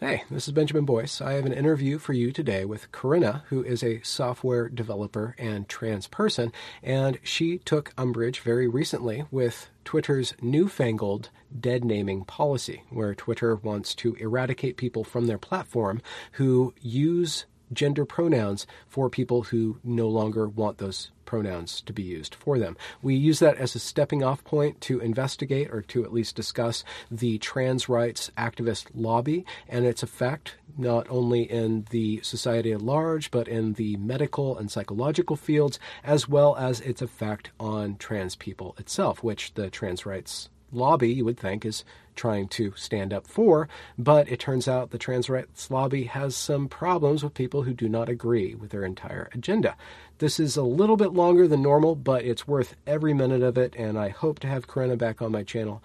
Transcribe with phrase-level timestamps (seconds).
[0.00, 1.20] Hey, this is Benjamin Boyce.
[1.20, 5.68] I have an interview for you today with Corinna, who is a software developer and
[5.68, 6.52] trans person,
[6.82, 11.28] and she took umbrage very recently with Twitter's newfangled
[11.60, 16.00] dead naming policy, where Twitter wants to eradicate people from their platform
[16.32, 22.34] who use gender pronouns for people who no longer want those pronouns to be used
[22.34, 22.76] for them.
[23.02, 26.82] We use that as a stepping off point to investigate or to at least discuss
[27.08, 33.30] the trans rights activist lobby and its effect not only in the society at large,
[33.30, 38.74] but in the medical and psychological fields, as well as its effect on trans people
[38.76, 43.68] itself, which the trans rights lobby, you would think, is trying to stand up for,
[43.96, 47.88] but it turns out the trans rights lobby has some problems with people who do
[47.88, 49.76] not agree with their entire agenda.
[50.18, 53.74] This is a little bit longer than normal, but it's worth every minute of it,
[53.76, 55.82] and I hope to have Corinna back on my channel.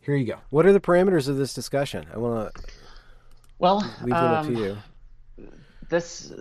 [0.00, 0.38] Here you go.
[0.50, 2.06] What are the parameters of this discussion?
[2.12, 2.62] I want to
[3.58, 5.48] well leave them up to um, you.
[5.88, 6.32] This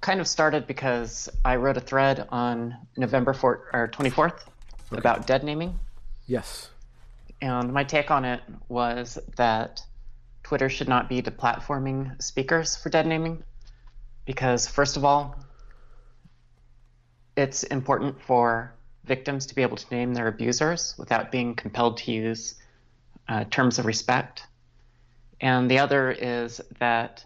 [0.00, 4.40] kind of started because I wrote a thread on November 4th, or 24th
[4.90, 5.78] about dead naming.
[6.26, 6.70] Yes.
[7.42, 9.84] And my take on it was that
[10.44, 13.42] Twitter should not be deplatforming speakers for dead naming
[14.24, 15.36] because, first of all,
[17.36, 18.72] it's important for
[19.04, 22.54] victims to be able to name their abusers without being compelled to use
[23.28, 24.46] uh, terms of respect.
[25.40, 27.24] And the other is that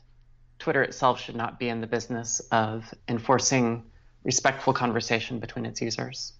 [0.58, 3.84] Twitter itself should not be in the business of enforcing
[4.24, 6.32] respectful conversation between its users.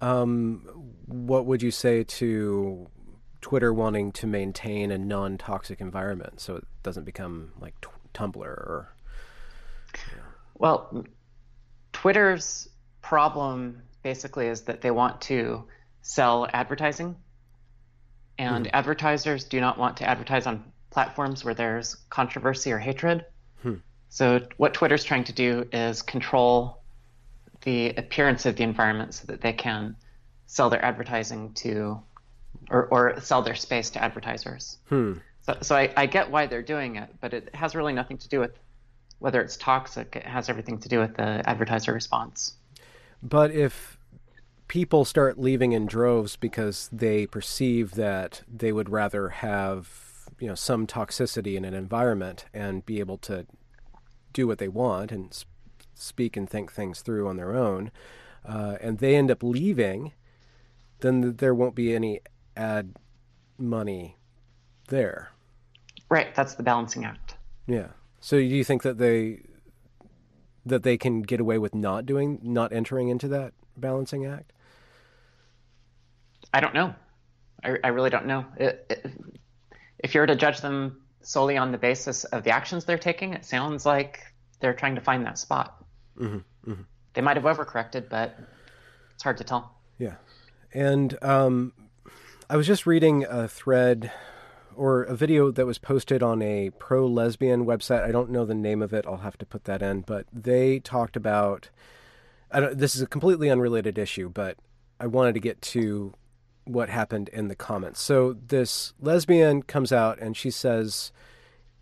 [0.00, 0.62] Um,
[1.06, 2.88] what would you say to
[3.40, 8.92] Twitter wanting to maintain a non-toxic environment so it doesn't become like t- Tumblr or
[10.58, 11.04] Well,
[11.92, 12.68] Twitter's
[13.02, 15.64] problem basically is that they want to
[16.02, 17.16] sell advertising,
[18.38, 23.24] and advertisers do not want to advertise on platforms where there's controversy or hatred.
[24.08, 26.79] So, what Twitter's trying to do is control
[27.62, 29.96] the appearance of the environment so that they can
[30.46, 32.00] sell their advertising to,
[32.70, 34.78] or, or sell their space to advertisers.
[34.88, 35.14] Hmm.
[35.42, 38.28] So, so I, I get why they're doing it, but it has really nothing to
[38.28, 38.58] do with
[39.18, 40.16] whether it's toxic.
[40.16, 42.54] It has everything to do with the advertiser response.
[43.22, 43.98] But if
[44.68, 49.90] people start leaving in droves because they perceive that they would rather have,
[50.38, 53.46] you know, some toxicity in an environment and be able to
[54.32, 55.44] do what they want and
[56.00, 57.90] speak and think things through on their own,
[58.44, 60.12] uh, and they end up leaving,
[61.00, 62.20] then there won't be any
[62.56, 62.94] ad
[63.58, 64.16] money
[64.88, 65.30] there.
[66.08, 67.36] Right, that's the balancing act.
[67.66, 67.88] Yeah.
[68.20, 69.42] So do you think that they
[70.66, 74.52] that they can get away with not doing not entering into that balancing act?
[76.52, 76.94] I don't know.
[77.64, 78.44] I, I really don't know.
[78.56, 79.12] It, it,
[79.98, 83.34] if you were to judge them solely on the basis of the actions they're taking,
[83.34, 84.20] it sounds like
[84.60, 85.79] they're trying to find that spot.
[87.14, 88.38] They might have overcorrected, but
[89.14, 89.74] it's hard to tell.
[89.98, 90.16] Yeah.
[90.72, 91.72] And um,
[92.48, 94.12] I was just reading a thread
[94.76, 98.04] or a video that was posted on a pro lesbian website.
[98.04, 99.04] I don't know the name of it.
[99.06, 100.02] I'll have to put that in.
[100.02, 101.70] But they talked about.
[102.52, 104.56] I don't, this is a completely unrelated issue, but
[104.98, 106.14] I wanted to get to
[106.64, 108.00] what happened in the comments.
[108.00, 111.12] So this lesbian comes out and she says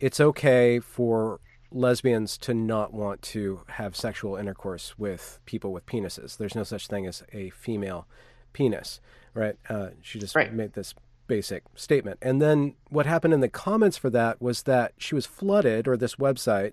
[0.01, 1.41] it's okay for
[1.71, 6.37] lesbians to not want to have sexual intercourse with people with penises.
[6.37, 8.07] There's no such thing as a female
[8.53, 9.01] penis,
[9.35, 9.57] right?
[9.69, 10.53] Uh, she just Right.
[10.53, 10.95] made this
[11.27, 12.19] basic statement.
[12.23, 15.97] And then what happened in the comments for that was that she was flooded, or
[15.97, 16.73] this website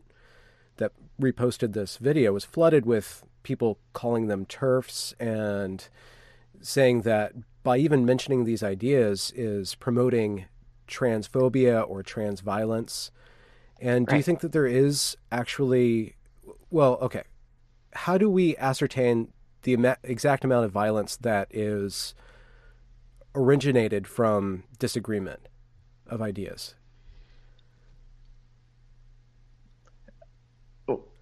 [0.77, 5.87] that reposted this video was flooded with people calling them TERFs and
[6.61, 7.33] saying that
[7.63, 10.45] by even mentioning these ideas is promoting
[10.87, 13.11] transphobia or trans violence.
[13.81, 16.15] And do you think that there is actually,
[16.69, 17.23] well, okay,
[17.93, 19.31] how do we ascertain
[19.63, 22.15] the ama- exact amount of violence that is
[23.33, 25.47] originated from disagreement
[26.07, 26.75] of ideas?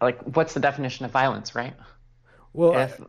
[0.02, 1.74] Like, what's the definition of violence, right?
[2.52, 3.02] Well, If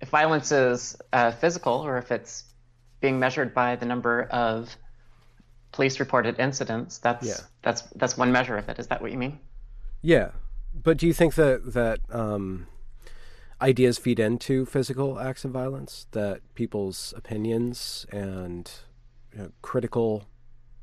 [0.00, 2.44] if violence is uh, physical, or if it's
[3.00, 4.74] being measured by the number of
[5.76, 6.98] police reported incidents.
[6.98, 7.46] That's yeah.
[7.62, 8.78] that's that's one measure of it.
[8.78, 9.38] Is that what you mean?
[10.00, 10.30] Yeah,
[10.74, 12.66] but do you think that that um,
[13.60, 16.06] ideas feed into physical acts of violence?
[16.12, 18.70] That people's opinions and
[19.32, 20.24] you know, critical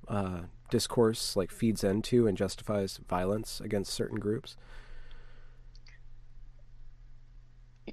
[0.08, 4.56] uh, discourse like feeds into and justifies violence against certain groups?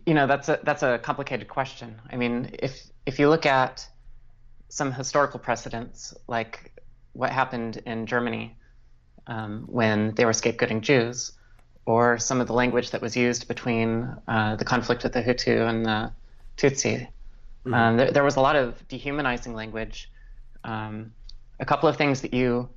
[0.04, 1.98] You know, that's a that's a complicated question.
[2.10, 3.88] I mean, if if you look at
[4.68, 6.72] some historical precedents, like
[7.12, 8.56] what happened in Germany
[9.26, 11.32] um, when they were scapegoating Jews,
[11.86, 15.68] or some of the language that was used between uh, the conflict with the Hutu
[15.68, 16.12] and the
[16.56, 17.08] Tutsi.
[17.64, 17.74] Mm-hmm.
[17.74, 20.10] Um, there, there, was a lot of dehumanizing language.
[20.64, 21.12] Um,
[21.58, 22.68] a couple of things that you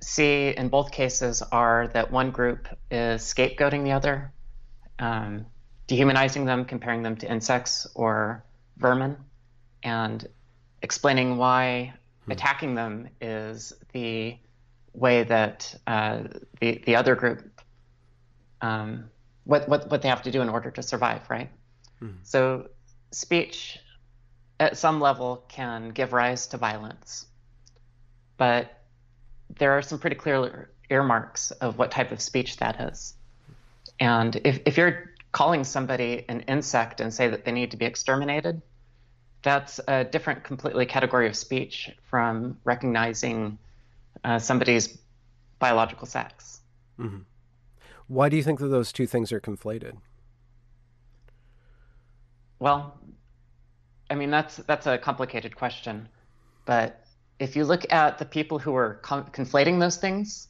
[0.00, 4.32] see in both cases are that one group is scapegoating the other,
[4.98, 5.46] um,
[5.86, 8.44] dehumanizing them, comparing them to insects or
[8.76, 9.16] vermin,
[9.82, 10.26] and
[10.82, 11.94] explaining why.
[12.32, 14.36] Attacking them is the
[14.92, 16.24] way that uh,
[16.60, 17.60] the the other group
[18.60, 19.10] um,
[19.44, 21.50] what what what they have to do in order to survive, right?
[21.98, 22.10] Hmm.
[22.22, 22.68] So
[23.10, 23.78] speech
[24.58, 27.26] at some level can give rise to violence,
[28.36, 28.80] but
[29.58, 33.14] there are some pretty clear earmarks of what type of speech that is.
[33.98, 37.86] And if, if you're calling somebody an insect and say that they need to be
[37.86, 38.62] exterminated,
[39.42, 43.58] that's a different completely category of speech from recognizing
[44.24, 44.98] uh, somebody's
[45.58, 46.60] biological sex.
[46.98, 47.20] Mm-hmm.
[48.08, 49.96] Why do you think that those two things are conflated?
[52.58, 52.98] Well,
[54.10, 56.08] I mean that's that's a complicated question,
[56.66, 57.04] but
[57.38, 60.48] if you look at the people who are con- conflating those things,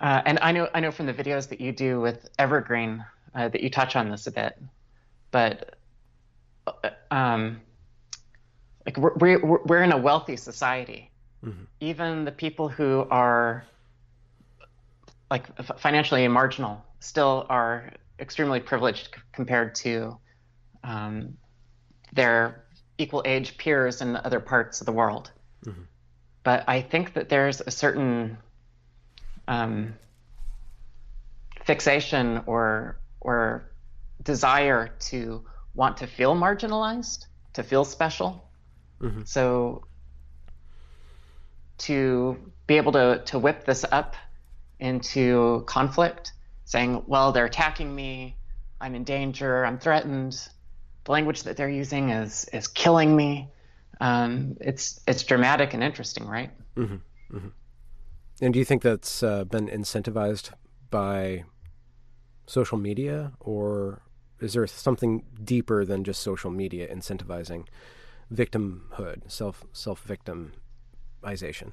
[0.00, 3.04] uh, and I know I know from the videos that you do with Evergreen
[3.34, 4.60] uh, that you touch on this a bit,
[5.30, 5.77] but
[7.10, 7.60] um,
[8.84, 11.10] like we're, we're, we're in a wealthy society.
[11.44, 11.64] Mm-hmm.
[11.80, 13.64] Even the people who are
[15.30, 15.46] like
[15.78, 20.18] financially marginal still are extremely privileged c- compared to
[20.82, 21.36] um,
[22.12, 22.64] their
[22.96, 25.30] equal age peers in other parts of the world.
[25.64, 25.82] Mm-hmm.
[26.42, 28.38] But I think that there's a certain
[29.46, 29.94] um,
[31.64, 33.70] fixation or or
[34.22, 35.44] desire to
[35.78, 38.30] want to feel marginalized, to feel special.
[39.00, 39.22] Mm-hmm.
[39.24, 39.84] So
[41.78, 42.36] to
[42.66, 44.16] be able to to whip this up
[44.80, 46.32] into conflict,
[46.64, 48.36] saying, "Well, they're attacking me.
[48.80, 49.64] I'm in danger.
[49.64, 50.32] I'm threatened.
[51.04, 53.52] The language that they're using is is killing me."
[54.00, 56.50] um, it's it's dramatic and interesting, right?
[56.76, 57.36] Mm-hmm.
[57.36, 57.48] Mm-hmm.
[58.40, 60.52] And do you think that's uh, been incentivized
[60.90, 61.44] by
[62.46, 64.02] social media, or
[64.40, 67.66] is there something deeper than just social media incentivizing
[68.32, 71.72] victimhood, self self victimization?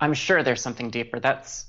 [0.00, 1.20] I'm sure there's something deeper.
[1.20, 1.66] That's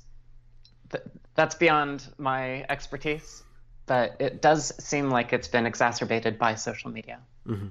[1.34, 3.42] that's beyond my expertise
[3.88, 7.18] but it does seem like it's been exacerbated by social media.
[7.48, 7.68] Mm-hmm.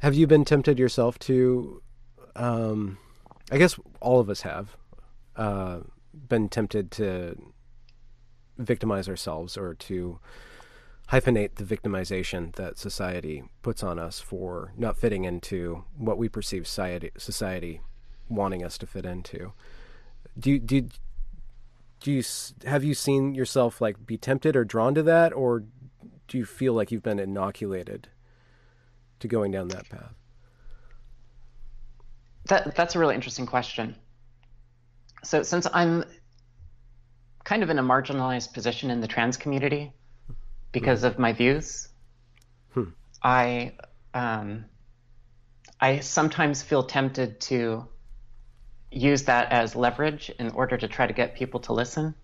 [0.00, 1.82] Have you been tempted yourself to?
[2.36, 2.98] Um,
[3.50, 4.76] I guess all of us have
[5.34, 5.80] uh,
[6.28, 7.36] been tempted to
[8.62, 10.18] victimize ourselves or to
[11.10, 16.66] hyphenate the victimization that society puts on us for not fitting into what we perceive
[16.66, 17.80] society, society
[18.28, 19.52] wanting us to fit into.
[20.38, 20.88] Do do
[22.00, 22.22] do you
[22.64, 25.64] have you seen yourself like be tempted or drawn to that, or
[26.28, 28.08] do you feel like you've been inoculated
[29.20, 30.14] to going down that path?
[32.46, 33.94] That that's a really interesting question.
[35.22, 36.04] So since I'm
[37.44, 39.92] kind of in a marginalized position in the trans community
[40.72, 41.88] because of my views,
[42.72, 42.84] hmm.
[43.22, 43.72] I
[44.14, 44.64] um,
[45.80, 47.88] I sometimes feel tempted to
[48.90, 52.14] use that as leverage in order to try to get people to listen.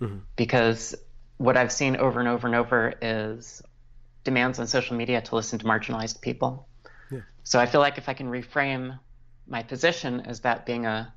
[0.00, 0.18] Mm-hmm.
[0.36, 0.94] Because
[1.36, 3.62] what I've seen over and over and over is
[4.24, 6.68] demands on social media to listen to marginalized people.
[7.10, 7.20] Yeah.
[7.44, 8.98] So I feel like if I can reframe
[9.46, 11.12] my position as that being a,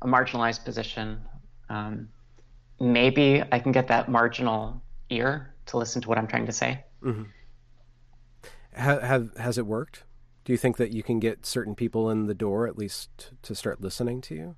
[0.00, 1.20] a marginalized position,
[1.68, 2.08] um,
[2.80, 6.84] maybe I can get that marginal ear to listen to what I'm trying to say.
[7.02, 7.24] Mm-hmm.
[8.72, 10.04] Have, have, has it worked?
[10.46, 13.52] do you think that you can get certain people in the door at least to
[13.52, 14.56] start listening to you?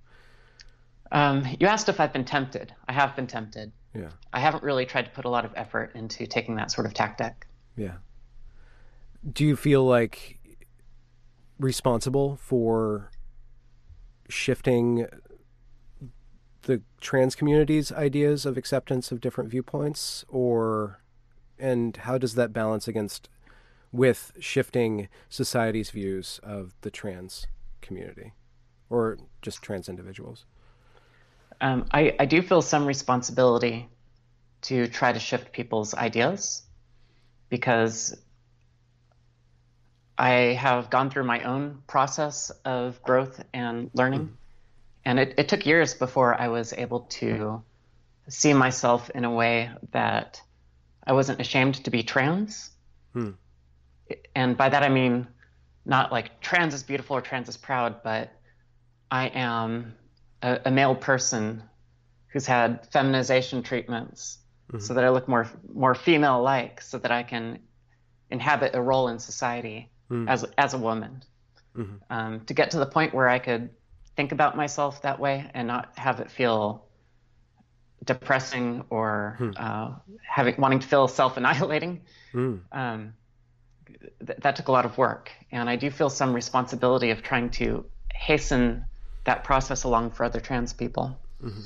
[1.10, 2.74] Um, you asked if I've been tempted.
[2.86, 3.72] I have been tempted.
[3.94, 4.10] Yeah.
[4.30, 6.92] I haven't really tried to put a lot of effort into taking that sort of
[6.92, 7.46] tactic.
[7.74, 7.94] Yeah.
[9.32, 10.38] Do you feel like
[11.58, 13.10] responsible for
[14.28, 15.06] shifting
[16.68, 21.00] the trans community's ideas of acceptance of different viewpoints or
[21.58, 23.30] and how does that balance against
[23.90, 27.46] with shifting society's views of the trans
[27.80, 28.34] community
[28.90, 30.44] or just trans individuals?
[31.62, 33.88] Um, I, I do feel some responsibility
[34.62, 36.64] to try to shift people's ideas
[37.48, 38.14] because
[40.18, 44.26] I have gone through my own process of growth and learning.
[44.26, 44.32] Mm.
[45.08, 47.62] And it, it took years before I was able to
[48.28, 50.42] see myself in a way that
[51.02, 52.70] I wasn't ashamed to be trans.
[53.14, 53.30] Hmm.
[54.34, 55.26] And by that I mean
[55.86, 58.30] not like trans is beautiful or trans is proud, but
[59.10, 59.94] I am
[60.42, 61.62] a, a male person
[62.26, 64.36] who's had feminization treatments
[64.70, 64.80] mm-hmm.
[64.80, 67.60] so that I look more more female like, so that I can
[68.28, 70.28] inhabit a role in society mm.
[70.28, 71.22] as as a woman.
[71.74, 71.96] Mm-hmm.
[72.10, 73.70] Um, to get to the point where I could
[74.18, 76.84] think about myself that way and not have it feel
[78.04, 79.50] depressing or hmm.
[79.56, 82.00] uh, having wanting to feel self-annihilating.
[82.34, 82.60] Mm.
[82.72, 83.12] Um,
[84.26, 87.50] th- that took a lot of work, and I do feel some responsibility of trying
[87.60, 88.84] to hasten
[89.24, 91.16] that process along for other trans people.
[91.40, 91.60] Mm-hmm.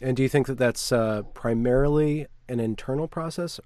[0.00, 3.60] And do you think that that's uh, primarily an internal process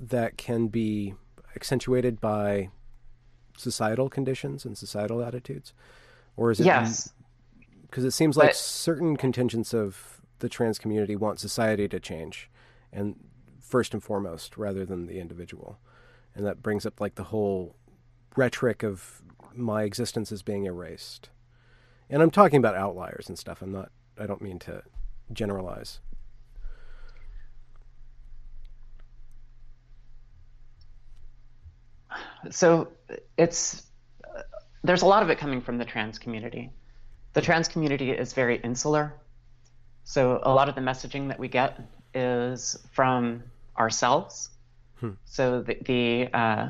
[0.00, 1.12] that can be
[1.54, 2.70] accentuated by
[3.58, 5.74] societal conditions and societal attitudes,
[6.34, 6.64] or is it?
[6.64, 7.12] Yes.
[7.96, 12.50] Because it seems like but, certain contingents of the trans community want society to change,
[12.92, 13.16] and
[13.58, 15.78] first and foremost, rather than the individual,
[16.34, 17.74] and that brings up like the whole
[18.36, 19.22] rhetoric of
[19.54, 21.30] my existence is being erased.
[22.10, 23.62] And I'm talking about outliers and stuff.
[23.62, 23.90] I'm not.
[24.18, 24.82] I don't mean to
[25.32, 26.00] generalize.
[32.50, 32.92] So
[33.38, 33.84] it's
[34.84, 36.68] there's a lot of it coming from the trans community.
[37.36, 39.12] The trans community is very insular.
[40.04, 41.78] So a lot of the messaging that we get
[42.14, 43.42] is from
[43.78, 44.48] ourselves.
[45.00, 45.10] Hmm.
[45.26, 46.68] So the, the uh,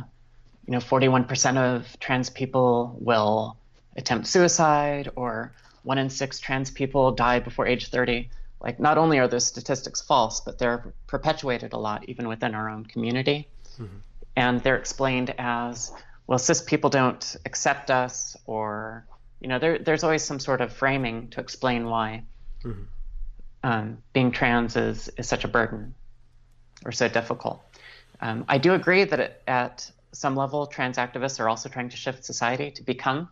[0.66, 3.56] you know 41% of trans people will
[3.96, 5.52] attempt suicide, or
[5.84, 8.28] one in six trans people die before age 30
[8.60, 12.68] like not only are those statistics false, but they're perpetuated a lot even within our
[12.68, 13.46] own community.
[13.78, 13.98] Mm-hmm.
[14.34, 15.92] And they're explained as,
[16.26, 19.06] well, cis people don't accept us, or,
[19.40, 22.24] you know, there, there's always some sort of framing to explain why
[22.64, 22.82] mm-hmm.
[23.62, 25.94] um, being trans is, is such a burden
[26.84, 27.62] or so difficult.
[28.20, 31.96] Um, I do agree that it, at some level, trans activists are also trying to
[31.96, 33.28] shift society to become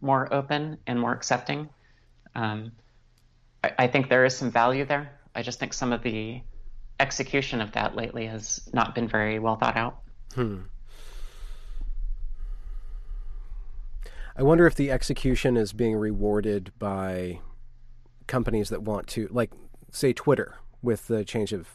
[0.00, 1.68] more open and more accepting.
[2.34, 2.72] Um,
[3.78, 5.10] I, think there is some value there.
[5.34, 6.42] I just think some of the
[7.00, 10.00] execution of that lately has not been very well thought out.
[10.34, 10.62] Hmm.
[14.36, 17.40] I wonder if the execution is being rewarded by
[18.26, 19.52] companies that want to, like,
[19.92, 21.68] say, Twitter with the change of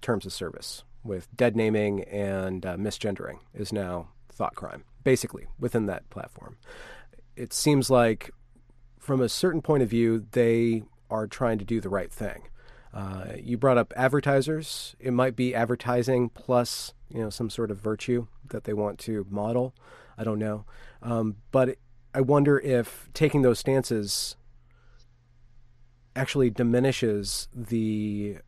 [0.00, 5.86] terms of service, with dead naming and uh, misgendering is now thought crime, basically, within
[5.86, 6.56] that platform.
[7.36, 8.30] It seems like,
[8.98, 12.48] from a certain point of view, they are trying to do the right thing.
[12.92, 14.96] Uh, you brought up advertisers.
[14.98, 19.24] It might be advertising plus you know some sort of virtue that they want to
[19.30, 19.74] model.
[20.18, 20.64] I don't know,
[21.02, 21.78] um, but
[22.14, 24.36] I wonder if taking those stances
[26.16, 28.38] actually diminishes the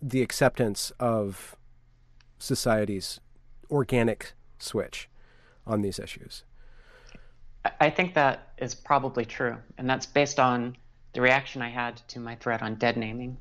[0.00, 1.56] the acceptance of
[2.38, 3.20] society's
[3.70, 5.08] organic switch
[5.66, 6.44] on these issues.
[7.80, 10.76] I think that is probably true, and that's based on
[11.14, 13.36] the reaction I had to my thread on dead naming.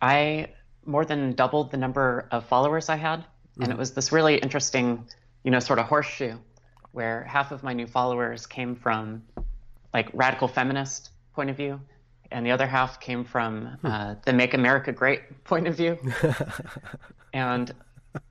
[0.00, 0.48] I
[0.86, 3.64] more than doubled the number of followers I had, mm-hmm.
[3.64, 5.06] and it was this really interesting,
[5.42, 6.36] you know, sort of horseshoe,
[6.92, 9.22] where half of my new followers came from
[9.92, 11.80] like radical feminist point of view,
[12.30, 13.86] and the other half came from hmm.
[13.86, 15.98] uh, the "Make America Great" point of view.
[17.32, 17.72] and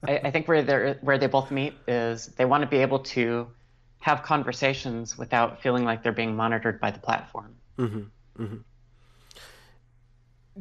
[0.07, 2.99] I, I think where they where they both meet is they want to be able
[2.99, 3.47] to
[3.99, 7.55] have conversations without feeling like they're being monitored by the platform.
[7.77, 8.43] Mm-hmm.
[8.43, 8.57] Mm-hmm.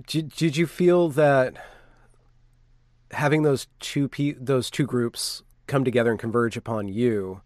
[0.06, 1.56] Did, did you feel that
[3.12, 7.40] having those two pe- those two groups come together and converge upon you,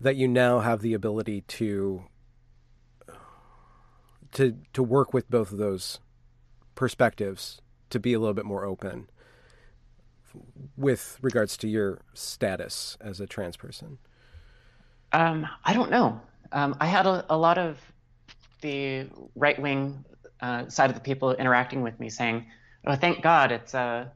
[0.00, 2.04] that you now have the ability to
[4.32, 5.98] to to work with both of those
[6.74, 7.60] perspectives
[7.90, 9.08] to be a little bit more open
[10.76, 13.98] with regards to your status as a trans person?
[15.12, 16.20] Um, I don't know.
[16.52, 17.78] Um, I had a, a, lot of
[18.60, 20.04] the right wing
[20.40, 22.46] uh, side of the people interacting with me saying,
[22.86, 24.12] "Oh, thank God, it's a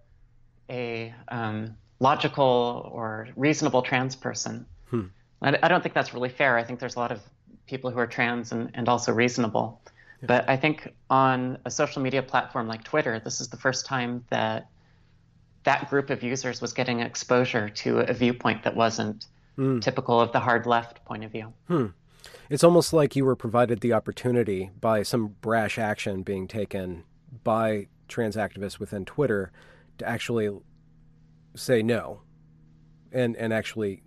[0.68, 5.06] a um, logical or reasonable trans person." Hmm.
[5.42, 6.56] I, I, don't think that's really fair.
[6.56, 7.20] I think there's a lot of
[7.66, 9.80] people who are trans and, and also reasonable.
[10.20, 10.26] Yeah.
[10.26, 14.24] But I think on a social media platform like Twitter, this is the first time
[14.30, 14.68] that
[15.64, 19.26] that group of users was getting exposure to a viewpoint that wasn't
[19.58, 19.80] mm.
[19.82, 21.52] typical of the hard left point of view.
[21.68, 21.86] Hmm.
[22.48, 27.04] It's almost like you were provided the opportunity by some brash action being taken
[27.44, 29.52] by trans activists within Twitter
[29.98, 30.50] to actually
[31.54, 32.22] say no
[33.12, 34.02] and and actually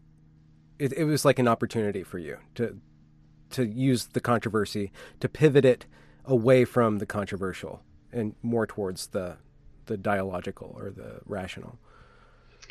[0.79, 2.77] it, it was like an opportunity for you to
[3.51, 5.85] to use the controversy to pivot it
[6.25, 9.37] away from the controversial and more towards the
[9.85, 11.77] the dialogical or the rational.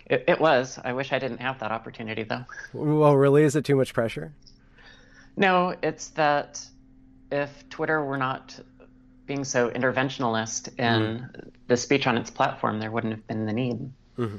[0.06, 0.78] It, it was.
[0.82, 2.44] I wish I didn't have that opportunity, though.
[2.72, 4.34] Well, really, is it too much pressure?
[5.36, 6.64] No, it's that
[7.30, 8.58] if Twitter were not
[9.26, 11.50] being so interventionalist in mm.
[11.68, 13.92] the speech on its platform, there wouldn't have been the need.
[14.18, 14.36] Mm-hmm.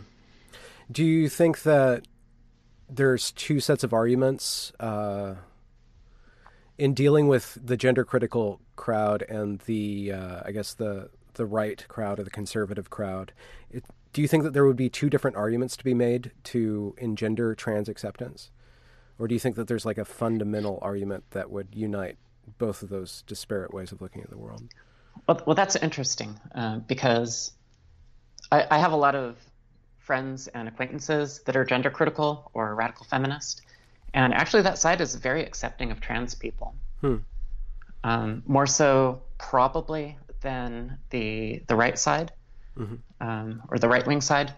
[0.91, 2.03] Do you think that
[2.89, 5.35] there's two sets of arguments uh,
[6.77, 11.85] in dealing with the gender critical crowd and the, uh, I guess the the right
[11.87, 13.33] crowd or the conservative crowd?
[13.71, 16.95] It, do you think that there would be two different arguments to be made to
[16.97, 18.51] engender trans acceptance?
[19.19, 22.17] Or do you think that there's like a fundamental argument that would unite
[22.57, 24.63] both of those disparate ways of looking at the world?
[25.27, 27.51] Well, well that's interesting uh, because
[28.51, 29.37] I, I, have a lot of
[30.03, 33.61] friends and acquaintances that are gender critical or radical feminist.
[34.13, 36.75] And actually, that side is very accepting of trans people.
[37.01, 37.15] Hmm.
[38.03, 42.33] Um, more so, probably, than the, the right side
[42.77, 42.95] mm-hmm.
[43.27, 44.53] um, or the right wing side.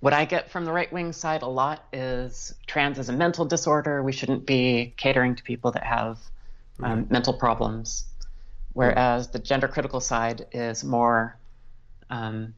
[0.00, 3.46] What I get from the right wing side a lot is trans is a mental
[3.46, 4.02] disorder.
[4.02, 6.18] We shouldn't be catering to people that have
[6.82, 8.04] um, mental problems.
[8.74, 11.38] Whereas the gender critical side is more,
[12.10, 12.54] um,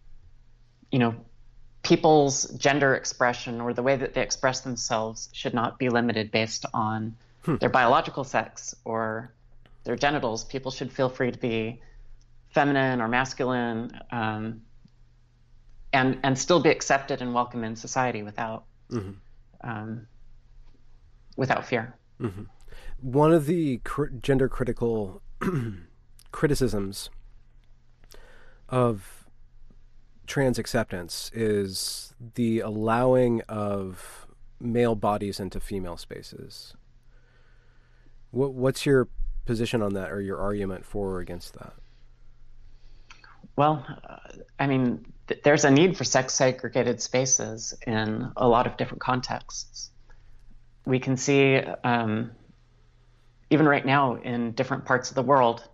[0.91, 1.15] you know,
[1.87, 6.67] people's gender expression or the way that they express themselves should not be limited based
[6.75, 7.55] on hmm.
[7.57, 9.33] their biological sex or
[9.85, 10.43] their genitals.
[10.43, 11.81] People should feel free to be
[12.49, 14.63] feminine or masculine um,
[15.93, 19.13] and and still be accepted and welcome in society without mm-hmm.
[19.61, 20.09] um,
[21.37, 21.95] without fear.
[22.21, 22.43] Mm-hmm.
[23.01, 25.23] One of the cr- gender critical
[26.33, 27.11] criticisms
[28.69, 29.26] of
[30.27, 34.27] trans acceptance is the allowing of
[34.61, 36.75] male bodies into female spaces.
[38.31, 39.09] What, what's your
[39.45, 41.75] position on that, or your argument for or against that?
[43.55, 44.17] Well, uh,
[44.59, 49.01] I mean, th- there's a need for sex segregated spaces in a lot of different
[49.01, 49.91] contexts.
[50.85, 52.33] We can see, um,
[53.51, 55.69] even right now in different parts of the world,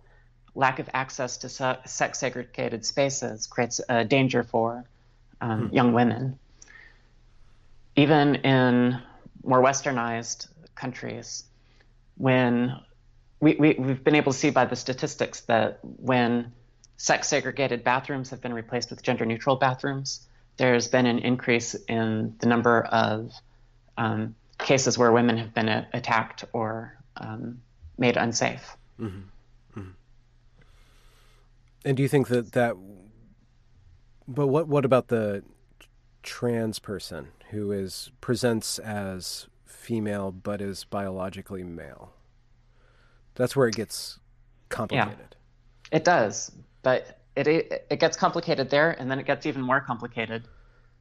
[0.55, 4.85] lack of access to se- sex segregated spaces creates a danger for
[5.41, 5.75] um, hmm.
[5.75, 6.37] young women.
[7.95, 8.99] Even in
[9.43, 11.43] more westernized countries,
[12.17, 12.79] when
[13.39, 16.51] we, we, we've been able to see by the statistics that when
[16.97, 20.25] sex segregated bathrooms have been replaced with gender neutral bathrooms.
[20.55, 23.33] There's been an increase in the number of
[23.97, 27.61] um, cases where women have been a- attacked or um,
[27.97, 28.77] made unsafe.
[28.99, 29.19] Mm-hmm.
[31.85, 32.75] And do you think that that?
[34.27, 35.43] But what what about the
[36.21, 42.13] trans person who is presents as female but is biologically male?
[43.35, 44.19] That's where it gets
[44.69, 45.35] complicated.
[45.91, 46.51] Yeah, it does.
[46.83, 47.47] But it,
[47.89, 50.47] it, gets complicated there, and then it gets even more complicated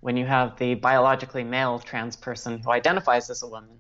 [0.01, 3.79] when you have the biologically male trans person who identifies as a woman,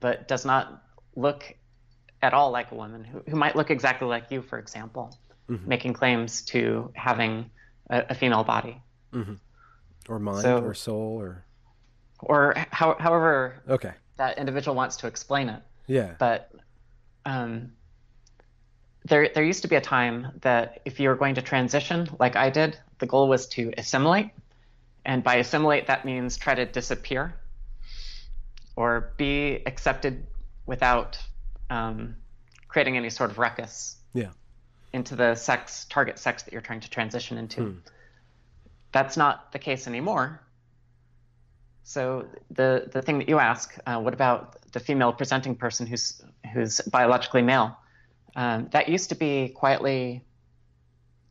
[0.00, 0.82] but does not
[1.16, 1.54] look
[2.22, 5.16] at all like a woman, who, who might look exactly like you, for example,
[5.52, 5.68] mm-hmm.
[5.68, 7.50] making claims to having
[7.90, 8.80] a, a female body.
[9.12, 9.34] Mm-hmm.
[10.08, 11.44] Or mind so, or soul or.
[12.20, 13.92] Or how, however okay.
[14.16, 15.62] that individual wants to explain it.
[15.88, 16.14] Yeah.
[16.18, 16.52] But
[17.24, 17.72] um,
[19.04, 22.36] there there used to be a time that if you were going to transition like
[22.36, 24.30] I did, the goal was to assimilate.
[25.04, 27.34] And by assimilate, that means try to disappear
[28.76, 30.24] or be accepted
[30.64, 31.18] without
[31.70, 32.14] um,
[32.68, 34.30] creating any sort of ruckus yeah.
[34.92, 37.62] Into the sex target sex that you're trying to transition into.
[37.62, 37.78] Hmm.
[38.92, 40.40] That's not the case anymore.
[41.84, 46.22] So the the thing that you ask, uh, what about the female presenting person who's
[46.52, 47.76] who's biologically male?
[48.36, 50.24] Um, that used to be quietly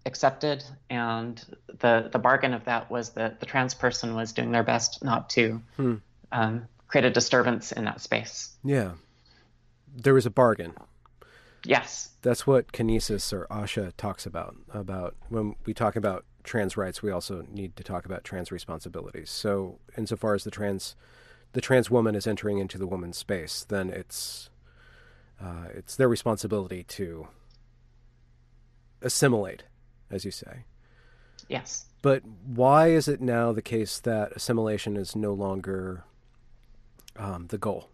[0.05, 1.43] accepted, and
[1.79, 5.29] the the bargain of that was that the trans person was doing their best not
[5.31, 5.95] to hmm.
[6.31, 8.53] um, create a disturbance in that space.
[8.63, 8.91] Yeah,
[9.95, 10.73] there was a bargain.
[11.63, 14.55] Yes, that's what Kinesis or Asha talks about.
[14.73, 19.29] About when we talk about trans rights, we also need to talk about trans responsibilities.
[19.29, 20.95] So, insofar as the trans
[21.53, 24.49] the trans woman is entering into the woman's space, then it's
[25.41, 27.27] uh, it's their responsibility to
[29.01, 29.63] assimilate,
[30.09, 30.65] as you say.
[31.47, 31.85] Yes.
[32.01, 36.03] But why is it now the case that assimilation is no longer
[37.17, 37.89] um, the goal?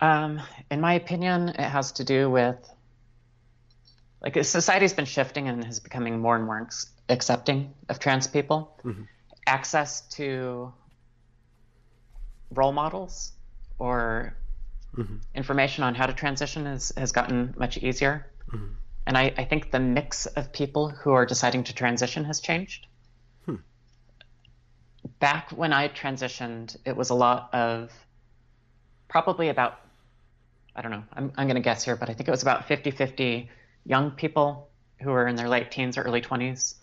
[0.00, 2.56] Um, in my opinion, it has to do with
[4.22, 8.76] like society's been shifting and is becoming more and more ex- accepting of trans people.
[8.84, 9.02] Mm-hmm.
[9.46, 10.72] Access to
[12.52, 13.32] role models
[13.78, 14.36] or
[14.96, 15.16] mm-hmm.
[15.34, 18.26] information on how to transition is, has gotten much easier.
[18.52, 18.74] Mm-hmm.
[19.06, 22.86] And I, I, think the mix of people who are deciding to transition has changed.
[23.46, 23.56] Hmm.
[25.18, 27.90] Back when I transitioned, it was a lot of
[29.10, 29.80] probably about,
[30.74, 32.66] I don't know, I'm, I'm going to guess here, but I think it was about
[32.68, 33.50] 50 50
[33.84, 34.70] young people
[35.02, 36.76] who were in their late teens or early 20s,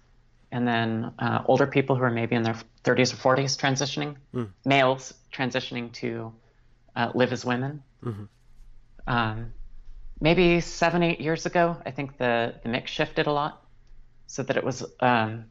[0.51, 4.49] and then uh, older people who are maybe in their 30s or 40s transitioning, mm.
[4.65, 6.33] males transitioning to
[6.95, 7.81] uh, live as women.
[8.03, 8.23] Mm-hmm.
[9.07, 9.53] Um,
[10.19, 13.63] maybe seven, eight years ago, I think the, the mix shifted a lot
[14.25, 15.45] so that it was um,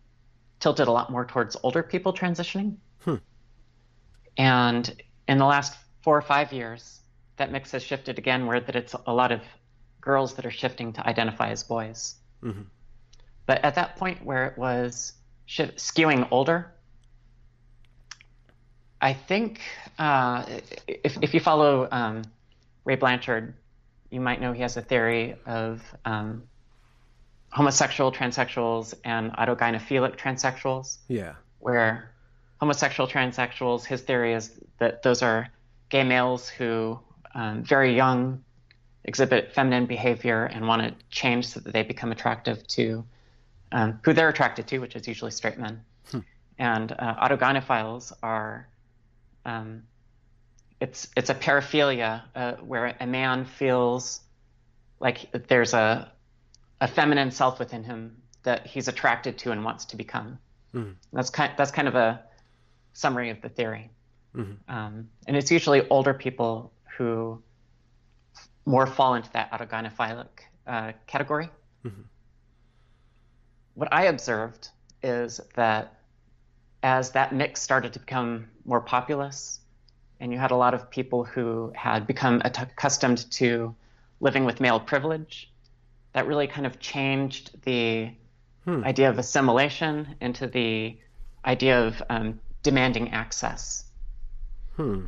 [0.60, 2.76] tilted a lot more towards older people transitioning.
[3.00, 3.16] Hmm.
[4.36, 7.00] And in the last four or five years,
[7.36, 9.40] that mix has shifted again, where that it's a lot of
[10.00, 12.14] girls that are shifting to identify as boys.
[12.44, 12.62] Mm-hmm.
[13.44, 15.14] But at that point where it was
[15.48, 16.70] skewing older,
[19.00, 19.60] I think
[19.98, 20.44] uh,
[20.86, 22.22] if, if you follow um,
[22.84, 23.54] Ray Blanchard,
[24.08, 26.44] you might know he has a theory of um,
[27.50, 30.98] homosexual transsexuals and autogynephilic transsexuals.
[31.08, 31.34] Yeah.
[31.58, 32.12] Where
[32.60, 35.48] homosexual transsexuals, his theory is that those are
[35.88, 36.98] gay males who,
[37.34, 38.42] um, very young,
[39.04, 43.04] exhibit feminine behavior and want to change so that they become attractive to
[43.72, 45.82] um, who they're attracted to, which is usually straight men.
[46.10, 46.18] Hmm.
[46.58, 48.68] And uh, autogynephiles are
[49.44, 49.84] um,
[50.80, 54.20] it's it's a paraphilia uh, where a man feels
[55.00, 56.10] like there's a
[56.80, 60.38] a feminine self within him that he's attracted to and wants to become.
[60.74, 60.92] Mm-hmm.
[61.12, 62.22] That's kind that's kind of a
[62.92, 63.90] summary of the theory.
[64.36, 64.74] Mm-hmm.
[64.74, 67.42] Um, and it's usually older people who
[68.64, 70.28] more fall into that autogynephilic
[70.66, 71.48] uh, category.
[71.84, 72.02] Mm-hmm.
[73.74, 74.68] What I observed
[75.02, 76.00] is that
[76.82, 79.60] as that mix started to become more populous,
[80.20, 83.74] and you had a lot of people who had become accustomed to
[84.20, 85.50] living with male privilege,
[86.12, 88.10] that really kind of changed the
[88.64, 88.82] hmm.
[88.84, 90.98] idea of assimilation into the
[91.44, 93.84] idea of um, demanding access.
[94.76, 95.06] Hmm.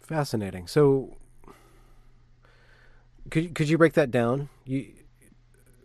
[0.00, 0.66] Fascinating.
[0.66, 1.16] So,
[3.30, 4.48] could could you break that down?
[4.64, 4.92] You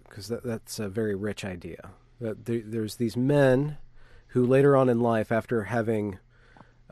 [0.07, 1.89] because that, that's a very rich idea.
[2.21, 3.77] That there, there's these men
[4.27, 6.19] who later on in life, after having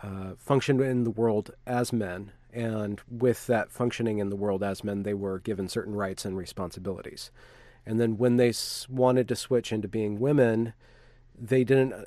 [0.01, 4.83] uh, functioned in the world as men, and with that functioning in the world as
[4.83, 7.31] men, they were given certain rights and responsibilities.
[7.85, 8.53] And then when they
[8.89, 10.73] wanted to switch into being women,
[11.39, 12.05] they didn't uh,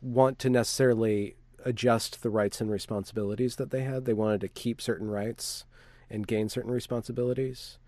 [0.00, 4.04] want to necessarily adjust the rights and responsibilities that they had.
[4.04, 5.64] They wanted to keep certain rights
[6.10, 7.78] and gain certain responsibilities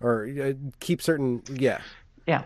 [0.00, 1.80] or uh, keep certain yeah
[2.26, 2.42] yeah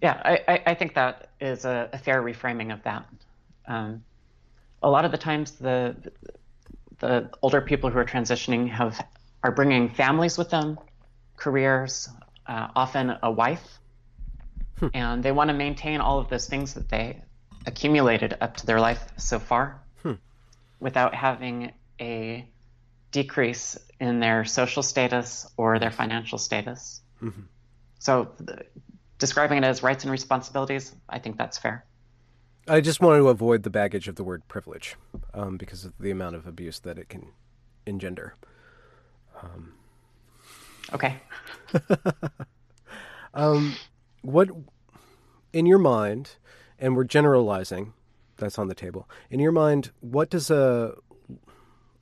[0.00, 3.04] yeah i, I think that is a, a fair reframing of that
[3.66, 4.04] um,
[4.82, 5.96] a lot of the times the
[7.00, 9.04] the older people who are transitioning have
[9.42, 10.78] are bringing families with them
[11.36, 12.08] careers
[12.46, 13.78] uh, often a wife
[14.78, 14.88] hmm.
[14.94, 17.20] and they want to maintain all of those things that they
[17.66, 19.81] accumulated up to their life so far.
[20.82, 22.46] Without having a
[23.12, 27.00] decrease in their social status or their financial status.
[27.22, 27.42] Mm-hmm.
[28.00, 28.64] So, the,
[29.18, 31.86] describing it as rights and responsibilities, I think that's fair.
[32.66, 34.96] I just wanted to avoid the baggage of the word privilege
[35.32, 37.28] um, because of the amount of abuse that it can
[37.86, 38.34] engender.
[39.40, 39.74] Um,
[40.92, 41.16] okay.
[43.34, 43.76] um,
[44.22, 44.48] what,
[45.52, 46.36] in your mind,
[46.78, 47.92] and we're generalizing,
[48.42, 49.08] that's on the table.
[49.30, 50.94] In your mind, what does a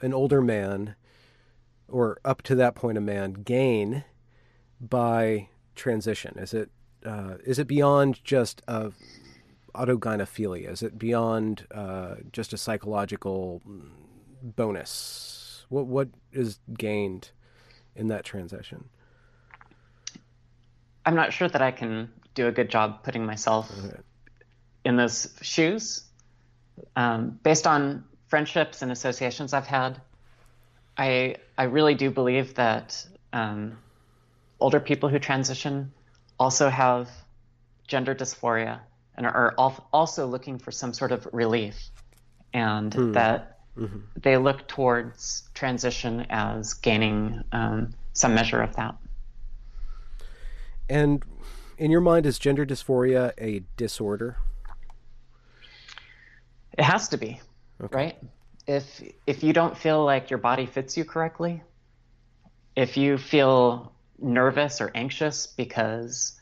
[0.00, 0.94] an older man
[1.86, 4.04] or up to that point a man gain
[4.80, 6.38] by transition?
[6.38, 6.70] Is it
[7.04, 8.92] uh, is it beyond just a
[9.74, 10.70] autogynephilia?
[10.70, 13.62] Is it beyond uh, just a psychological
[14.42, 15.66] bonus?
[15.68, 17.30] What what is gained
[17.94, 18.88] in that transition?
[21.04, 23.70] I'm not sure that I can do a good job putting myself
[24.84, 26.04] in those shoes.
[26.96, 30.00] Um, based on friendships and associations I've had,
[30.96, 33.78] I I really do believe that um,
[34.58, 35.92] older people who transition
[36.38, 37.08] also have
[37.86, 38.80] gender dysphoria
[39.16, 39.54] and are
[39.92, 41.90] also looking for some sort of relief,
[42.54, 43.12] and mm.
[43.12, 43.98] that mm-hmm.
[44.16, 48.96] they look towards transition as gaining um, some measure of that.
[50.88, 51.24] And
[51.80, 54.36] In your mind, is gender dysphoria a disorder?
[56.78, 57.40] It has to be,
[57.82, 57.96] okay.
[57.96, 58.16] right?
[58.66, 61.62] If if you don't feel like your body fits you correctly,
[62.76, 66.38] if you feel nervous or anxious because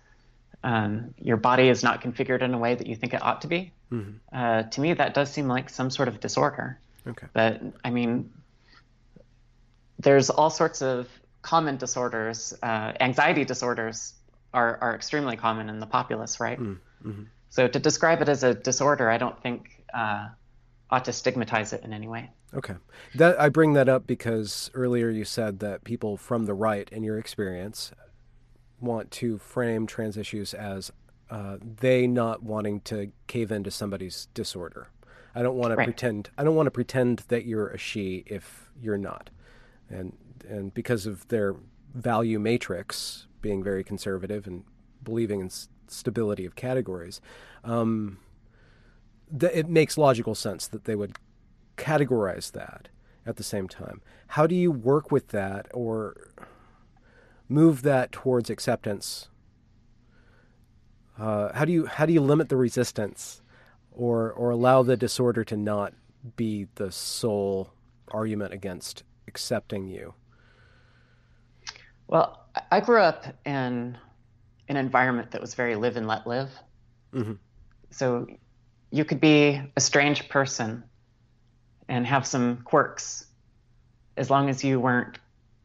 [0.63, 3.49] um, your body is not configured in a way that you think it ought to
[3.49, 4.11] be, mm-hmm.
[4.33, 6.79] uh, to me that does seem like some sort of disorder.
[7.07, 7.27] Okay.
[7.33, 8.31] But I mean,
[9.99, 11.09] there's all sorts of
[11.43, 12.53] common disorders.
[12.63, 14.15] Uh, anxiety disorders
[14.53, 16.59] are are extremely common in the populace, right?
[16.59, 17.23] Mm-hmm.
[17.51, 20.29] So to describe it as a disorder, I don't think uh,
[20.91, 22.31] ought to stigmatize it in any way.
[22.55, 22.75] Okay,
[23.15, 27.03] that I bring that up because earlier you said that people from the right, in
[27.03, 27.93] your experience,
[28.81, 30.91] want to frame trans issues as
[31.31, 34.89] uh, they not wanting to cave into somebody's disorder.
[35.35, 36.31] I don't want to pretend.
[36.39, 39.31] I don't want to pretend that you're a she if you're not,
[39.91, 40.17] and
[40.49, 41.55] and because of their
[41.95, 44.65] value matrix being very conservative and
[45.03, 45.51] believing in
[45.87, 47.21] stability of categories,
[47.63, 48.19] um,
[49.37, 51.17] th- it makes logical sense that they would
[51.77, 52.89] categorize that
[53.27, 54.01] at the same time.
[54.29, 56.33] How do you work with that or
[57.49, 59.29] move that towards acceptance?
[61.19, 63.43] Uh, how do you how do you limit the resistance,
[63.91, 65.93] or or allow the disorder to not
[66.37, 67.73] be the sole
[68.09, 70.15] argument against accepting you?
[72.07, 73.99] Well, I grew up in
[74.69, 76.51] an environment that was very live and let live.
[77.13, 77.35] Mm-hmm.
[77.91, 78.27] So
[78.91, 80.85] you could be a strange person
[81.89, 83.27] and have some quirks
[84.17, 85.19] as long as you weren't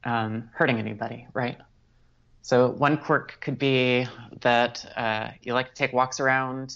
[0.03, 1.57] um, hurting anybody, right?
[2.41, 4.07] So one quirk could be
[4.41, 6.75] that uh, you like to take walks around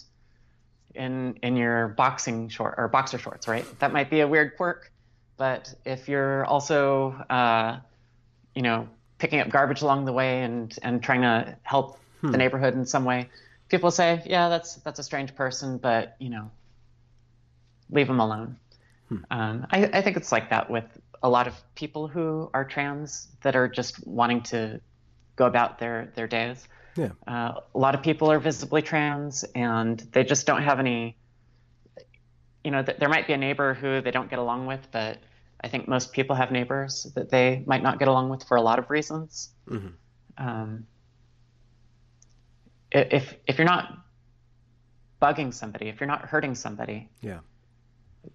[0.96, 3.66] in in your boxing short or boxer shorts, right?
[3.80, 4.92] That might be a weird quirk,
[5.36, 7.80] but if you're also, uh,
[8.56, 8.88] you know,
[9.20, 12.32] picking up garbage along the way and and trying to help hmm.
[12.32, 13.30] the neighborhood in some way,
[13.70, 16.52] people say, yeah, that's that's a strange person, but you know,
[17.90, 18.58] leave them alone.
[19.10, 19.18] Hmm.
[19.32, 20.86] Um, I, I think it's like that with
[21.24, 24.82] a lot of people who are trans that are just wanting to
[25.36, 26.68] go about their their days.
[26.96, 27.10] Yeah.
[27.28, 31.16] Uh, a lot of people are visibly trans, and they just don't have any.
[32.64, 35.20] You know, th- there might be a neighbor who they don't get along with, but
[35.62, 38.62] I think most people have neighbors that they might not get along with for a
[38.62, 39.50] lot of reasons.
[39.70, 39.88] Mm-hmm.
[40.38, 40.88] Um,
[42.91, 43.97] if if you're not
[45.21, 47.39] bugging somebody, if you're not hurting somebody, yeah,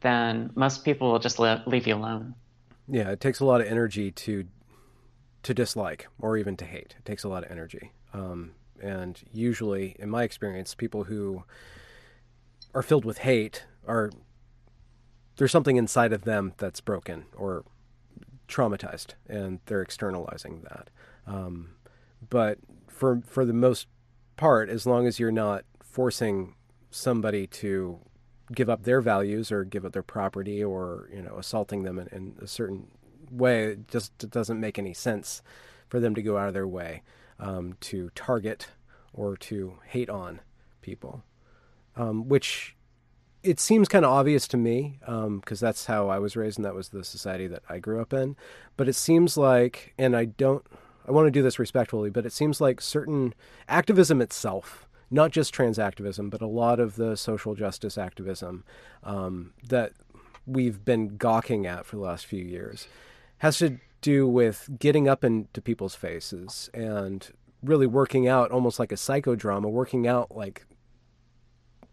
[0.00, 2.34] then most people will just leave you alone.
[2.88, 4.46] Yeah, it takes a lot of energy to
[5.42, 6.94] to dislike or even to hate.
[6.98, 11.44] It takes a lot of energy, um, and usually, in my experience, people who
[12.74, 14.10] are filled with hate are
[15.36, 17.64] there's something inside of them that's broken or
[18.48, 20.90] traumatized, and they're externalizing that.
[21.26, 21.70] Um,
[22.28, 23.86] but for for the most
[24.42, 26.57] part, as long as you're not forcing
[26.90, 28.00] somebody to
[28.52, 32.09] give up their values or give up their property or you know assaulting them in,
[32.09, 32.88] in a certain
[33.31, 35.42] way, it just doesn't make any sense
[35.88, 37.02] for them to go out of their way
[37.38, 38.66] um, to target
[39.12, 40.40] or to hate on
[40.81, 41.22] people,
[41.94, 42.74] um, which
[43.44, 46.64] it seems kind of obvious to me because um, that's how I was raised and
[46.64, 48.35] that was the society that I grew up in.
[48.76, 50.66] But it seems like, and I don't,
[51.12, 53.35] I want to do this respectfully, but it seems like certain
[53.68, 58.64] activism itself, not just trans activism, but a lot of the social justice activism
[59.05, 59.92] um, that
[60.46, 62.88] we've been gawking at for the last few years,
[63.38, 67.29] has to do with getting up into people's faces and
[67.62, 70.64] really working out almost like a psychodrama, working out like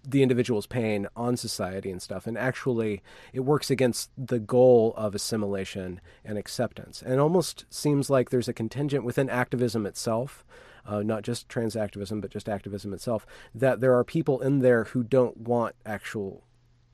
[0.07, 2.25] the individual's pain on society and stuff.
[2.25, 3.01] And actually,
[3.33, 7.01] it works against the goal of assimilation and acceptance.
[7.01, 10.45] And it almost seems like there's a contingent within activism itself.
[10.85, 14.85] Uh, not just trans activism, but just activism itself, that there are people in there
[14.85, 16.43] who don't want actual,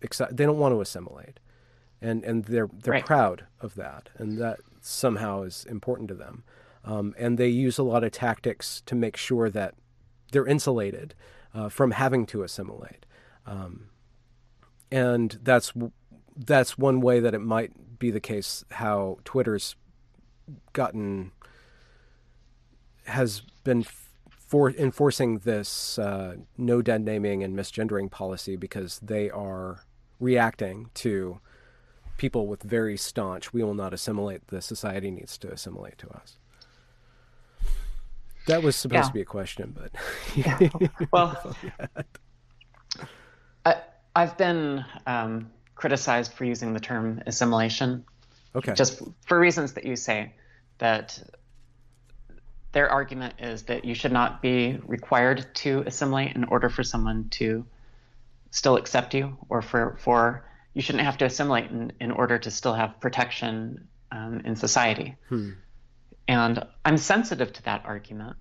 [0.02, 1.40] they don't want to assimilate,
[2.02, 3.06] and and they're they're right.
[3.06, 6.44] proud of that, and that somehow is important to them,
[6.84, 9.76] um, and they use a lot of tactics to make sure that
[10.32, 11.14] they're insulated
[11.56, 13.06] uh, from having to assimilate.
[13.46, 13.90] Um,
[14.92, 15.74] and that's
[16.36, 19.76] that's one way that it might be the case how Twitter's
[20.74, 21.32] gotten
[23.06, 23.86] has been
[24.30, 29.86] for enforcing this uh, no dead naming and misgendering policy because they are
[30.20, 31.40] reacting to
[32.18, 36.38] people with very staunch we will not assimilate the society needs to assimilate to us
[38.48, 39.08] that was supposed yeah.
[39.08, 39.92] to be a question, but
[40.36, 40.70] yeah.
[41.12, 41.56] well,
[43.66, 43.76] I,
[44.16, 48.06] I've been um, criticized for using the term assimilation.
[48.56, 48.74] Okay.
[48.74, 50.34] Just for reasons that you say
[50.78, 51.22] that
[52.72, 57.30] their argument is that you should not be required to assimilate in order for someone
[57.30, 57.66] to
[58.52, 62.52] still accept you, or for for you shouldn't have to assimilate in, in order to
[62.52, 65.16] still have protection um, in society.
[65.30, 65.52] Hmm.
[66.28, 68.38] And I'm sensitive to that argument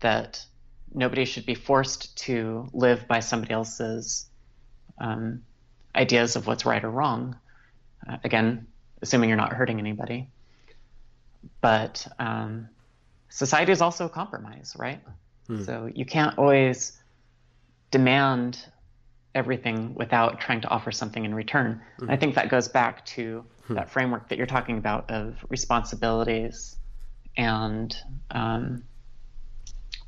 [0.00, 0.44] that
[0.92, 4.28] nobody should be forced to live by somebody else's
[4.98, 5.42] um,
[5.94, 7.36] ideas of what's right or wrong.
[8.08, 8.66] Uh, again,
[9.02, 10.30] assuming you're not hurting anybody.
[11.60, 12.68] But um,
[13.28, 15.00] society is also a compromise, right?
[15.46, 15.62] Hmm.
[15.64, 16.98] So you can't always
[17.90, 18.58] demand
[19.34, 21.80] everything without trying to offer something in return.
[21.98, 22.10] Hmm.
[22.10, 23.74] I think that goes back to hmm.
[23.74, 26.76] that framework that you're talking about of responsibilities
[27.36, 27.96] and
[28.30, 28.84] um,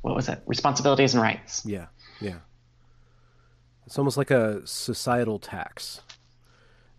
[0.01, 0.41] what was it?
[0.45, 1.65] Responsibilities and rights.
[1.65, 1.87] Yeah,
[2.19, 2.39] yeah.
[3.85, 6.01] It's almost like a societal tax.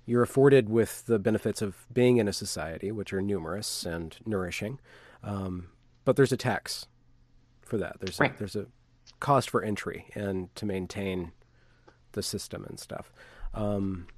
[0.04, 4.80] You're afforded with the benefits of being in a society, which are numerous and nourishing,
[5.22, 5.68] um,
[6.04, 6.87] but there's a tax
[7.62, 7.96] for that.
[8.00, 8.35] There's right.
[8.35, 8.66] a, there's a
[9.20, 11.32] cost for entry and to maintain
[12.12, 13.12] the system and stuff.
[13.54, 14.08] Um,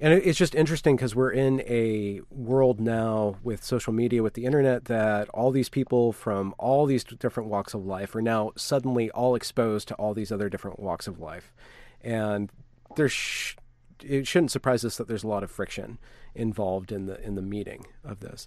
[0.00, 4.44] and it's just interesting because we're in a world now with social media, with the
[4.44, 9.10] internet, that all these people from all these different walks of life are now suddenly
[9.10, 11.52] all exposed to all these other different walks of life.
[12.00, 12.50] And
[12.94, 13.56] there's, sh-
[14.04, 15.98] it shouldn't surprise us that there's a lot of friction
[16.34, 18.46] involved in the in the meeting of this,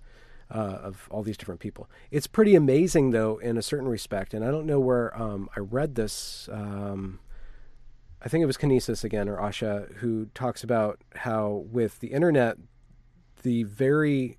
[0.49, 1.89] uh, of all these different people.
[2.11, 4.33] It's pretty amazing, though, in a certain respect.
[4.33, 6.47] And I don't know where um, I read this.
[6.49, 7.19] Um,
[8.23, 12.57] I think it was Kinesis again or Asha who talks about how with the internet,
[13.41, 14.37] the very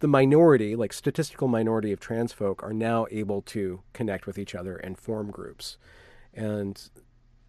[0.00, 4.54] the minority, like statistical minority of trans folk, are now able to connect with each
[4.54, 5.78] other and form groups.
[6.34, 6.90] And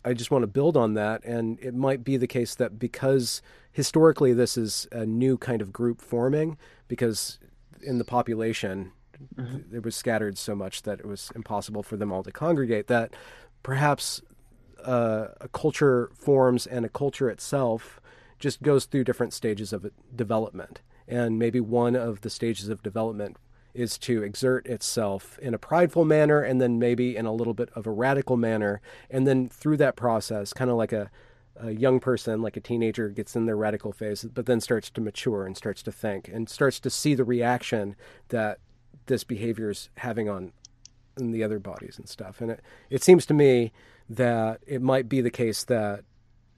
[0.05, 1.23] I just want to build on that.
[1.25, 3.41] And it might be the case that because
[3.71, 7.39] historically this is a new kind of group forming, because
[7.81, 8.91] in the population
[9.35, 9.75] mm-hmm.
[9.75, 13.13] it was scattered so much that it was impossible for them all to congregate, that
[13.63, 14.21] perhaps
[14.83, 17.99] uh, a culture forms and a culture itself
[18.39, 20.81] just goes through different stages of development.
[21.07, 23.37] And maybe one of the stages of development
[23.73, 27.69] is to exert itself in a prideful manner and then maybe in a little bit
[27.75, 28.81] of a radical manner.
[29.09, 31.09] And then through that process, kind of like a,
[31.55, 35.01] a young person, like a teenager, gets in their radical phase, but then starts to
[35.01, 37.95] mature and starts to think and starts to see the reaction
[38.29, 38.59] that
[39.05, 40.53] this behavior is having on
[41.17, 42.41] in the other bodies and stuff.
[42.41, 43.71] And it, it seems to me
[44.09, 46.03] that it might be the case that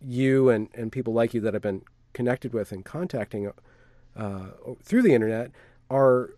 [0.02, 1.82] you and, and people like you that have been
[2.14, 3.52] connected with and contacting
[4.16, 4.46] uh,
[4.84, 5.52] through the internet
[5.90, 6.32] are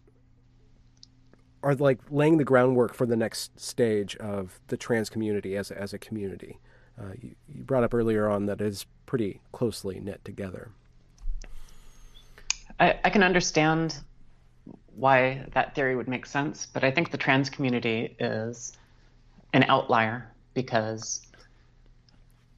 [1.64, 5.80] are like laying the groundwork for the next stage of the trans community as a,
[5.80, 6.60] as a community.
[7.00, 10.72] Uh, you, you, brought up earlier on that it is pretty closely knit together.
[12.80, 14.00] I, I can understand
[14.96, 18.74] why that theory would make sense, but I think the trans community is
[19.54, 21.26] an outlier because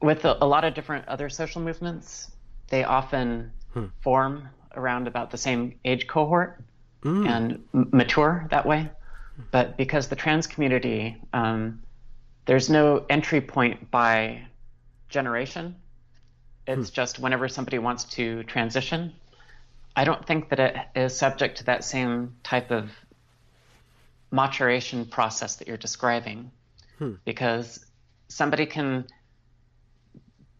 [0.00, 2.30] with a, a, lot of different other social movements,
[2.68, 3.86] they often hmm.
[4.00, 6.62] form around about the same age cohort
[7.02, 7.28] mm.
[7.28, 8.90] and m- mature that way.
[9.50, 11.82] But because the trans community, um,
[12.44, 14.46] there's no entry point by
[15.08, 15.76] generation.
[16.66, 16.94] It's hmm.
[16.94, 19.12] just whenever somebody wants to transition.
[19.96, 22.90] I don't think that it is subject to that same type of
[24.30, 26.50] maturation process that you're describing
[26.98, 27.12] hmm.
[27.24, 27.84] because
[28.28, 29.06] somebody can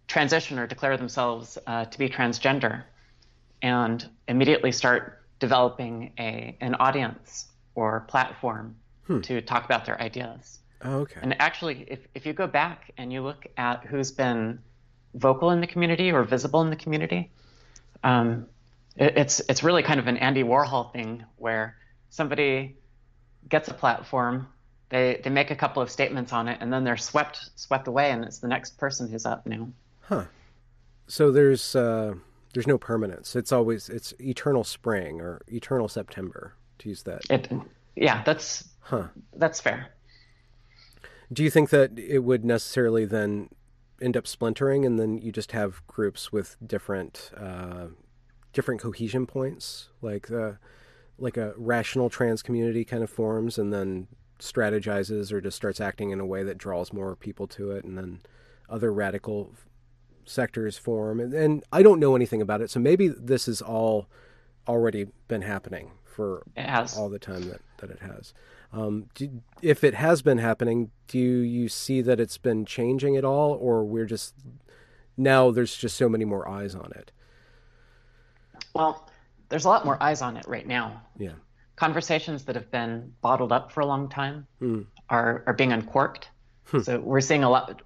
[0.06, 2.84] transition or declare themselves uh, to be transgender
[3.62, 9.20] and immediately start developing a an audience or platform hmm.
[9.20, 10.60] to talk about their ideas.
[10.82, 11.20] Oh, okay.
[11.22, 14.60] And actually, if, if you go back and you look at who's been
[15.14, 17.30] vocal in the community or visible in the community,
[18.04, 18.46] um,
[18.96, 21.76] it, it's it's really kind of an Andy Warhol thing where
[22.10, 22.76] somebody
[23.48, 24.48] gets a platform
[24.88, 28.10] they they make a couple of statements on it and then they're swept swept away
[28.10, 29.68] and it's the next person who's up now.
[30.02, 30.24] Huh.
[31.06, 32.14] So there's uh
[32.52, 33.34] there's no permanence.
[33.34, 37.22] It's always it's eternal spring or eternal september to use that.
[37.30, 37.50] It
[37.96, 39.08] yeah that's huh.
[39.34, 39.88] that's fair.
[41.32, 43.48] Do you think that it would necessarily then
[44.00, 47.86] end up splintering and then you just have groups with different uh
[48.54, 50.52] different cohesion points like uh
[51.18, 56.10] like a rational trans community kind of forms and then strategizes or just starts acting
[56.10, 58.20] in a way that draws more people to it, and then
[58.68, 59.52] other radical
[60.24, 61.20] sectors form.
[61.20, 64.08] And, and I don't know anything about it, so maybe this has all
[64.66, 66.42] already been happening for
[66.96, 68.32] all the time that, that it has.
[68.72, 73.24] Um, do, if it has been happening, do you see that it's been changing at
[73.24, 74.34] all, or we're just
[75.16, 77.12] now there's just so many more eyes on it?
[78.74, 79.08] Well,
[79.48, 81.02] there's a lot more eyes on it right now.
[81.18, 81.32] Yeah.
[81.76, 84.86] conversations that have been bottled up for a long time mm.
[85.10, 86.28] are, are being uncorked.
[86.66, 86.80] Hmm.
[86.80, 87.82] So we're seeing a lot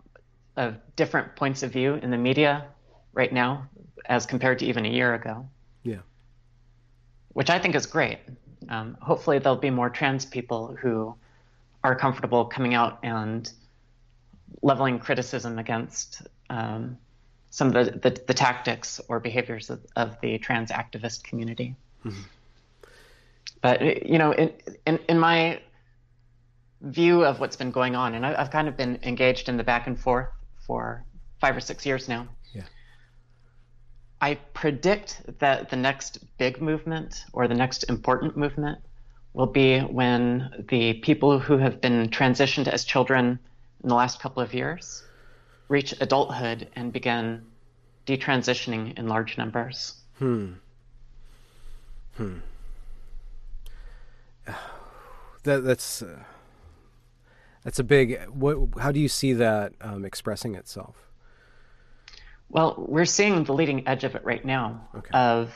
[0.56, 2.66] of different points of view in the media
[3.12, 3.68] right now
[4.06, 5.48] as compared to even a year ago.
[5.84, 6.00] Yeah.
[7.30, 8.18] Which I think is great.
[8.68, 11.14] Um, hopefully, there'll be more trans people who
[11.84, 13.50] are comfortable coming out and
[14.62, 16.98] leveling criticism against um,
[17.58, 21.74] some of the, the, the, tactics or behaviors of, of the trans activist community.
[22.04, 22.20] Mm-hmm.
[23.60, 24.52] But, you know, in,
[24.86, 25.60] in, in, my
[26.82, 29.64] view of what's been going on, and I, I've kind of been engaged in the
[29.64, 30.28] back and forth
[30.64, 31.04] for
[31.40, 32.28] five or six years now.
[32.54, 32.62] Yeah.
[34.20, 38.78] I predict that the next big movement or the next important movement
[39.32, 43.40] will be when the people who have been transitioned as children
[43.82, 45.02] in the last couple of years
[45.68, 47.44] reach adulthood and begin
[48.06, 49.94] detransitioning in large numbers.
[50.18, 50.52] Hmm.
[52.16, 52.38] Hmm.
[55.44, 56.24] That that's uh,
[57.62, 58.26] that's a big.
[58.28, 58.80] What?
[58.80, 60.96] How do you see that um, expressing itself?
[62.48, 65.10] Well, we're seeing the leading edge of it right now okay.
[65.12, 65.52] of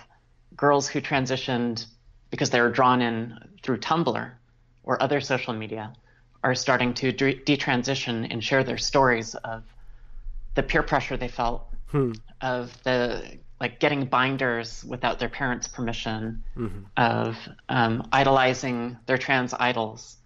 [0.54, 1.86] girls who transitioned
[2.30, 4.30] because they were drawn in through Tumblr
[4.82, 5.92] or other social media
[6.44, 9.62] are starting to de- detransition and share their stories of
[10.54, 12.12] the peer pressure they felt, hmm.
[12.40, 16.80] of the like getting binders without their parents' permission, mm-hmm.
[16.96, 17.36] of
[17.68, 20.16] um, idolizing their trans idols,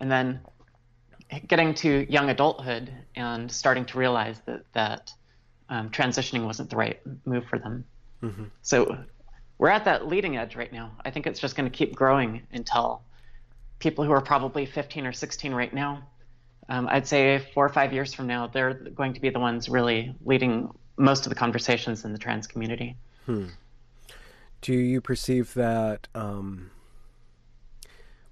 [0.00, 0.40] and then
[1.46, 5.12] getting to young adulthood and starting to realize that that
[5.68, 7.84] um, transitioning wasn't the right move for them.
[8.22, 8.44] Mm-hmm.
[8.62, 8.98] So
[9.58, 10.92] we're at that leading edge right now.
[11.04, 13.02] I think it's just going to keep growing until
[13.78, 16.02] people who are probably 15 or 16 right now,
[16.68, 19.68] um, I'd say four or five years from now, they're going to be the ones
[19.68, 22.96] really leading most of the conversations in the trans community.
[23.24, 23.46] Hmm.
[24.60, 26.08] Do you perceive that?
[26.14, 26.70] Um,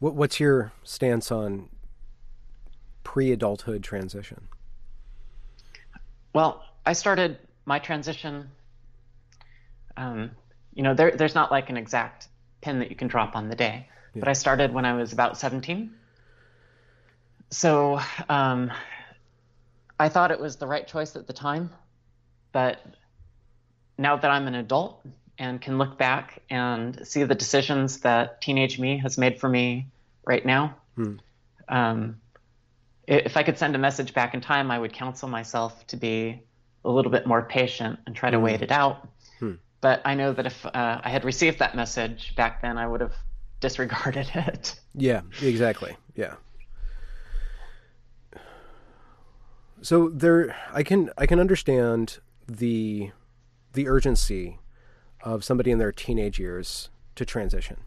[0.01, 1.69] what, what's your stance on
[3.05, 4.49] pre-adulthood transition?
[6.35, 8.51] Well, I started my transition.
[9.97, 10.33] Um,
[10.75, 12.29] you know, there, there's not like an exact
[12.61, 14.21] pin that you can drop on the day, yeah.
[14.21, 15.91] but I started when I was about 17.
[17.51, 18.73] So um,
[19.99, 21.71] I thought it was the right choice at the time,
[22.53, 22.81] but
[23.99, 25.05] now that I'm an adult
[25.39, 29.87] and can look back and see the decisions that teenage me has made for me
[30.25, 31.15] right now, hmm.
[31.69, 32.21] um,
[33.07, 36.43] if I could send a message back in time, I would counsel myself to be
[36.85, 38.45] a little bit more patient and try to hmm.
[38.45, 39.09] wait it out
[39.87, 43.01] but I know that if uh, I had received that message back then, I would
[43.01, 43.15] have
[43.61, 44.75] disregarded it.
[44.95, 45.97] Yeah, exactly.
[46.17, 46.35] Yeah.
[49.83, 52.19] So there, I can I can understand
[52.49, 53.13] the
[53.73, 54.59] the urgency
[55.23, 57.79] of somebody in their teenage years to transition,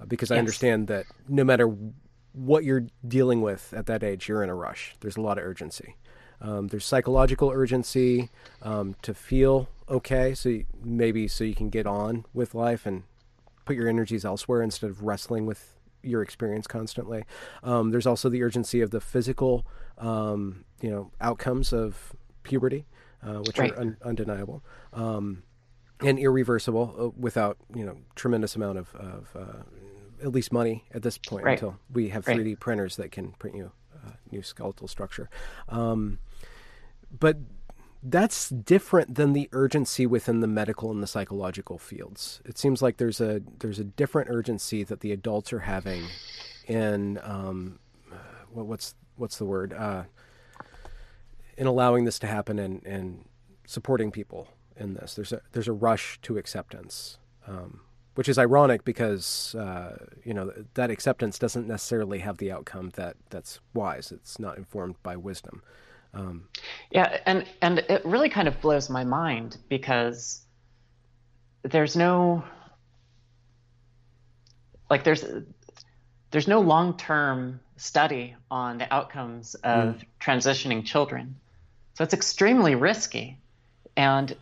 [0.00, 1.74] uh, because I understand that no matter
[2.32, 4.94] what you're dealing with at that age, you're in a rush.
[5.00, 5.96] There's a lot of urgency.
[6.40, 8.30] Um, there's psychological urgency
[8.62, 13.02] um, to feel okay, so you, maybe so you can get on with life and
[13.64, 17.24] put your energies elsewhere instead of wrestling with your experience constantly.
[17.62, 19.66] Um, there's also the urgency of the physical,
[19.98, 22.86] um, you know, outcomes of puberty,
[23.22, 23.72] uh, which right.
[23.72, 25.42] are un- undeniable um,
[26.00, 29.62] and irreversible uh, without you know tremendous amount of, of uh,
[30.22, 31.52] at least money at this point right.
[31.52, 32.60] until we have 3D right.
[32.60, 33.72] printers that can print you
[34.06, 35.28] a new skeletal structure.
[35.68, 36.18] Um,
[37.18, 37.38] but
[38.02, 42.40] that's different than the urgency within the medical and the psychological fields.
[42.44, 46.04] It seems like there's a there's a different urgency that the adults are having
[46.66, 47.78] in um,
[48.52, 50.04] what, what's what's the word uh,
[51.56, 53.24] in allowing this to happen and, and
[53.66, 55.14] supporting people in this.
[55.14, 57.80] There's a there's a rush to acceptance, um,
[58.14, 63.16] which is ironic because uh, you know that acceptance doesn't necessarily have the outcome that
[63.30, 64.12] that's wise.
[64.12, 65.62] It's not informed by wisdom.
[66.14, 66.48] Um,
[66.90, 70.46] yeah, and and it really kind of blows my mind because
[71.62, 72.44] there's no
[74.88, 75.24] like there's
[76.30, 80.04] there's no long-term study on the outcomes of mm.
[80.20, 81.36] transitioning children.
[81.94, 83.38] So it's extremely risky.
[83.96, 84.36] And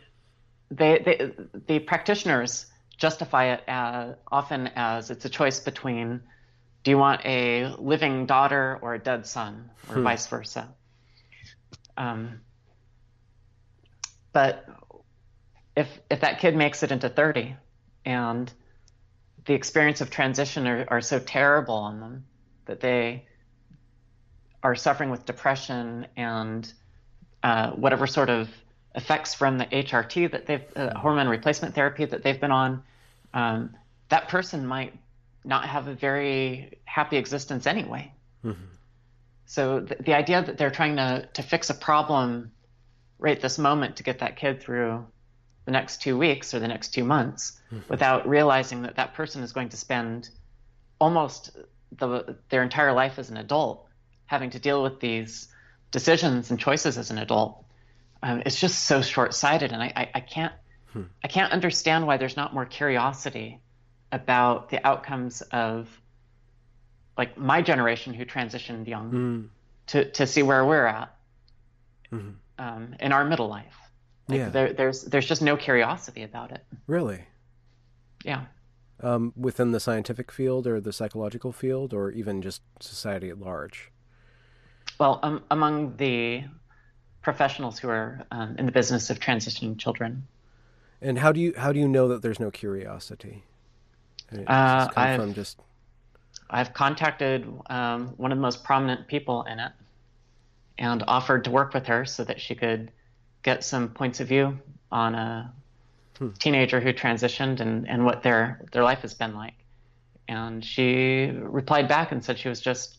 [0.70, 1.32] they, they
[1.66, 2.66] the practitioners
[2.96, 6.22] justify it as, often as it's a choice between
[6.82, 10.02] do you want a living daughter or a dead son or hmm.
[10.02, 10.68] vice versa.
[11.96, 12.40] Um,
[14.32, 14.66] but
[15.76, 17.56] if if that kid makes it into 30
[18.04, 18.52] and
[19.46, 22.24] the experience of transition are, are so terrible on them
[22.66, 23.24] that they
[24.62, 26.72] are suffering with depression and
[27.42, 28.48] uh, whatever sort of
[28.94, 32.82] effects from the HRT that they've uh, hormone replacement therapy that they've been on,
[33.34, 33.76] um,
[34.08, 34.94] that person might
[35.44, 38.12] not have a very happy existence anyway.
[38.44, 38.62] Mm-hmm.
[39.46, 42.50] So the, the idea that they're trying to, to fix a problem
[43.18, 45.06] right this moment to get that kid through
[45.64, 47.88] the next two weeks or the next two months mm-hmm.
[47.88, 50.30] without realizing that that person is going to spend
[50.98, 51.56] almost
[51.92, 53.86] the, their entire life as an adult
[54.26, 55.48] having to deal with these
[55.92, 57.64] decisions and choices as an adult.
[58.22, 60.52] Um, it's just so short-sighted, and I, I, I can't
[60.92, 61.02] hmm.
[61.22, 63.60] I can't understand why there's not more curiosity
[64.10, 65.88] about the outcomes of
[67.16, 69.48] like my generation who transitioned young mm.
[69.88, 71.14] to to see where we're at
[72.12, 72.30] mm-hmm.
[72.58, 73.76] um, in our middle life.
[74.28, 76.64] Like yeah, there, there's there's just no curiosity about it.
[76.86, 77.22] Really?
[78.24, 78.44] Yeah.
[79.02, 83.90] Um, within the scientific field or the psychological field, or even just society at large.
[84.98, 86.44] Well, um, among the
[87.20, 90.26] professionals who are um, in the business of transitioning children.
[91.02, 93.42] And how do you how do you know that there's no curiosity?
[94.46, 95.60] uh, I've, just...
[96.48, 99.72] I've contacted um, one of the most prominent people in it
[100.78, 102.90] and offered to work with her so that she could
[103.42, 104.58] get some points of view
[104.90, 105.52] on a
[106.18, 106.30] hmm.
[106.38, 109.54] teenager who transitioned and, and what their their life has been like.
[110.28, 112.98] And she replied back and said she was just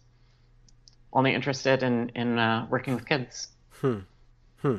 [1.13, 3.49] only interested in in uh, working with kids.
[3.69, 3.99] Hmm.
[4.61, 4.77] Hmm.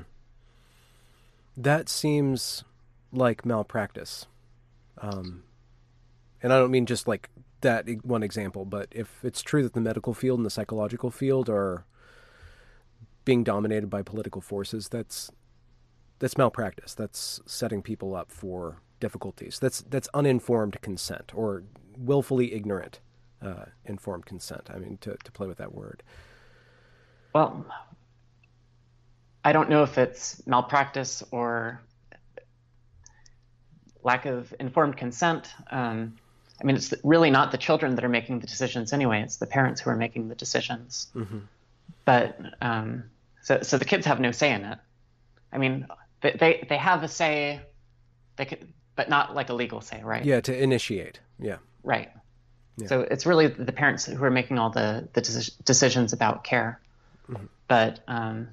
[1.56, 2.64] That seems
[3.12, 4.26] like malpractice.
[4.98, 5.44] Um,
[6.42, 7.30] and I don't mean just like
[7.60, 11.48] that one example, but if it's true that the medical field and the psychological field
[11.48, 11.84] are
[13.24, 15.30] being dominated by political forces, that's
[16.18, 16.94] that's malpractice.
[16.94, 19.58] That's setting people up for difficulties.
[19.58, 21.64] That's that's uninformed consent or
[21.96, 23.00] willfully ignorant
[23.42, 24.68] uh, informed consent.
[24.72, 26.02] I mean, to to play with that word.
[27.34, 27.66] Well,
[29.44, 31.80] I don't know if it's malpractice or
[34.02, 35.48] lack of informed consent.
[35.70, 36.16] Um,
[36.60, 39.22] I mean, it's really not the children that are making the decisions anyway.
[39.22, 41.08] It's the parents who are making the decisions.
[41.14, 41.38] Mm-hmm.
[42.04, 43.04] But um,
[43.42, 44.78] so, so the kids have no say in it.
[45.52, 45.86] I mean,
[46.20, 47.60] they they, they have a say,
[48.36, 50.24] they could, but not like a legal say, right?
[50.24, 51.20] Yeah, to initiate.
[51.38, 51.58] Yeah.
[51.82, 52.10] Right.
[52.76, 52.86] Yeah.
[52.88, 55.20] So it's really the parents who are making all the the
[55.64, 56.80] decisions about care.
[57.28, 57.46] Mm-hmm.
[57.66, 58.48] But um,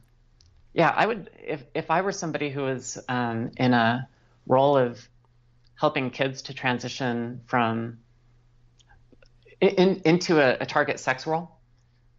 [0.74, 4.08] yeah, I would if if I were somebody who was um, in a
[4.48, 5.00] role of
[5.76, 8.00] helping kids to transition from
[9.62, 11.52] in, into a, a, target sex role,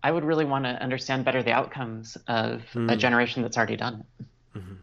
[0.03, 2.91] I would really want to understand better the outcomes of mm.
[2.91, 4.27] a generation that's already done it.
[4.59, 4.75] Mm-hmm.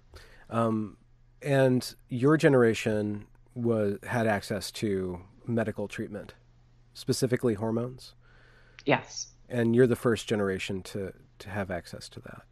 [0.50, 0.98] Um,
[1.42, 3.26] and your generation
[3.56, 6.34] was had access to medical treatment,
[6.94, 8.14] specifically hormones.
[8.86, 9.28] Yes.
[9.50, 12.44] And you're the first generation to to have access to that.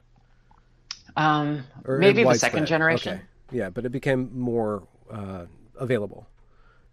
[1.15, 3.15] Um, maybe the second generation.
[3.15, 3.23] Okay.
[3.51, 6.27] Yeah, but it became more uh, available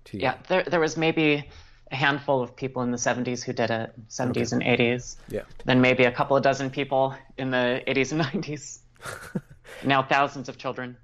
[0.05, 0.23] to you.
[0.23, 1.49] Yeah, there, there was maybe
[1.91, 4.71] a handful of people in the 70s who did it, 70s okay.
[4.71, 5.17] and 80s.
[5.29, 5.43] Yeah.
[5.65, 8.81] Then maybe a couple of dozen people in the 80s and 90s.
[9.85, 10.97] now thousands of children.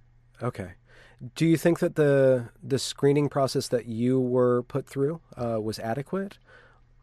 [0.42, 0.72] Okay.
[1.34, 5.78] Do you think that the the screening process that you were put through uh, was
[5.78, 6.38] adequate,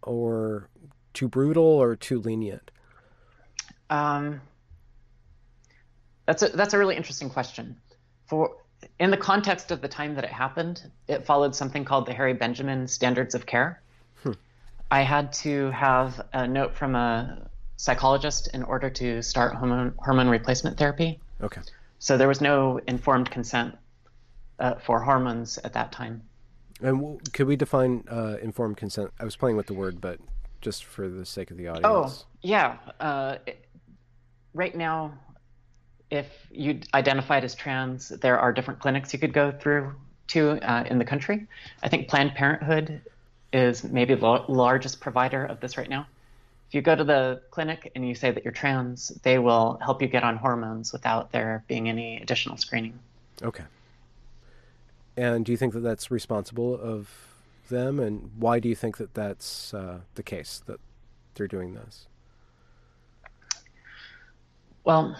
[0.04, 0.70] or
[1.14, 2.72] too brutal, or too lenient?
[3.90, 4.42] Um,
[6.26, 7.78] that's a that's a really interesting question.
[8.26, 8.56] For
[9.00, 12.34] in the context of the time that it happened, it followed something called the Harry
[12.34, 13.82] Benjamin Standards of Care.
[14.24, 14.34] Hmm.
[14.90, 20.30] I had to have a note from a psychologist in order to start hormone, hormone
[20.30, 21.20] replacement therapy.
[21.42, 21.62] Okay.
[22.00, 23.76] So there was no informed consent
[24.60, 26.24] uh, for hormones at that time.
[26.82, 29.12] And could we define uh, informed consent?
[29.20, 30.20] I was playing with the word, but
[30.62, 31.86] just for the sake of the audience.
[31.86, 32.78] Oh, yeah.
[33.00, 33.66] Uh, it,
[34.54, 35.14] right now,
[36.10, 39.94] if you identified as trans, there are different clinics you could go through
[40.28, 41.48] to uh, in the country.
[41.84, 43.02] I think Planned Parenthood
[43.54, 46.08] is maybe the largest provider of this right now.
[46.72, 50.02] If you go to the clinic and you say that you're trans, they will help
[50.02, 52.98] you get on hormones without there being any additional screening.
[53.44, 53.66] Okay.
[55.18, 57.10] And do you think that that's responsible of
[57.68, 58.00] them?
[58.00, 60.80] And why do you think that that's uh, the case that
[61.36, 62.08] they're doing this?
[64.86, 65.18] Well,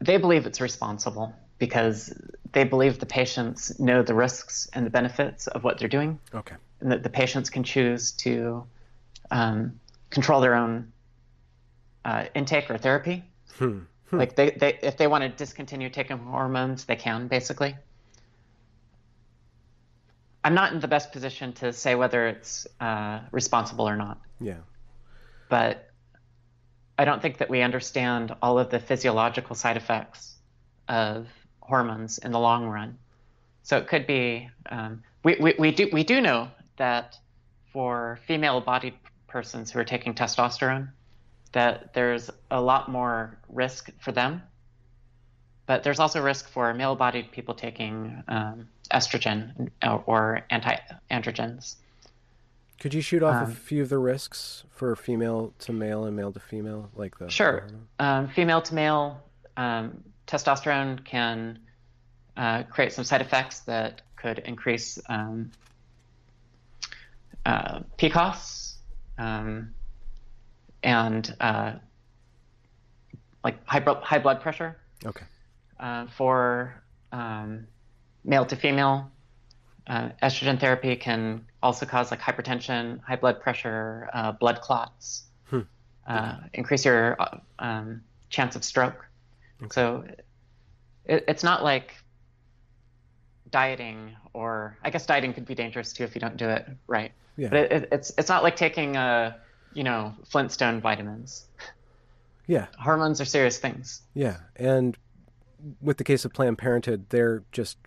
[0.00, 2.12] they believe it's responsible because
[2.52, 6.18] they believe the patients know the risks and the benefits of what they're doing.
[6.34, 6.56] Okay.
[6.80, 8.66] And that the patients can choose to
[9.30, 9.80] um,
[10.10, 10.92] control their own
[12.04, 13.24] uh, intake or therapy.
[13.58, 13.80] Hmm.
[14.10, 14.18] Hmm.
[14.18, 17.76] Like they, they, if they want to discontinue taking hormones, they can basically.
[20.44, 24.20] I'm not in the best position to say whether it's uh, responsible or not.
[24.40, 24.58] Yeah.
[25.48, 25.90] But
[26.98, 30.36] I don't think that we understand all of the physiological side effects
[30.86, 31.28] of
[31.64, 32.96] hormones in the long run.
[33.62, 34.48] So it could be.
[34.70, 37.18] Um, we, we, we do we do know that
[37.72, 38.94] for female-bodied
[39.26, 40.88] persons who are taking testosterone,
[41.52, 44.42] that there's a lot more risk for them.
[45.66, 49.70] But there's also risk for male-bodied people taking um, estrogen
[50.06, 51.76] or anti-androgens.
[52.78, 56.14] Could you shoot off um, a few of the risks for female to male and
[56.14, 57.30] male to female, like the?
[57.30, 57.66] Sure.
[57.98, 59.22] Um, female to male,
[59.56, 61.58] um, testosterone can
[62.36, 65.50] uh, create some side effects that could increase um,
[67.46, 68.74] uh, PCOS
[69.18, 69.74] um,
[70.82, 71.72] and uh,
[73.42, 74.76] like high, high blood pressure.
[75.04, 75.24] Okay.
[75.78, 77.66] Uh, for um,
[78.24, 79.10] male to female,
[79.86, 85.60] uh, estrogen therapy can also cause like hypertension, high blood pressure, uh, blood clots, hmm.
[86.06, 89.06] uh, increase your uh, um, chance of stroke.
[89.62, 89.70] Okay.
[89.72, 90.04] So
[91.04, 91.94] it, it's not like
[93.50, 97.12] dieting, or I guess dieting could be dangerous too if you don't do it right.
[97.36, 97.48] Yeah.
[97.48, 99.34] But it, it, it's it's not like taking uh,
[99.72, 101.46] you know Flintstone vitamins.
[102.46, 102.66] Yeah.
[102.78, 104.02] Hormones are serious things.
[104.12, 104.96] Yeah, and
[105.80, 107.78] with the case of Planned Parenthood, they're just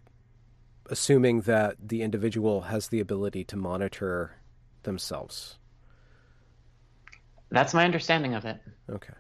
[0.90, 4.38] assuming that the individual has the ability to monitor
[4.84, 5.58] themselves.
[7.50, 8.60] That's my understanding of it.
[8.90, 9.14] Okay.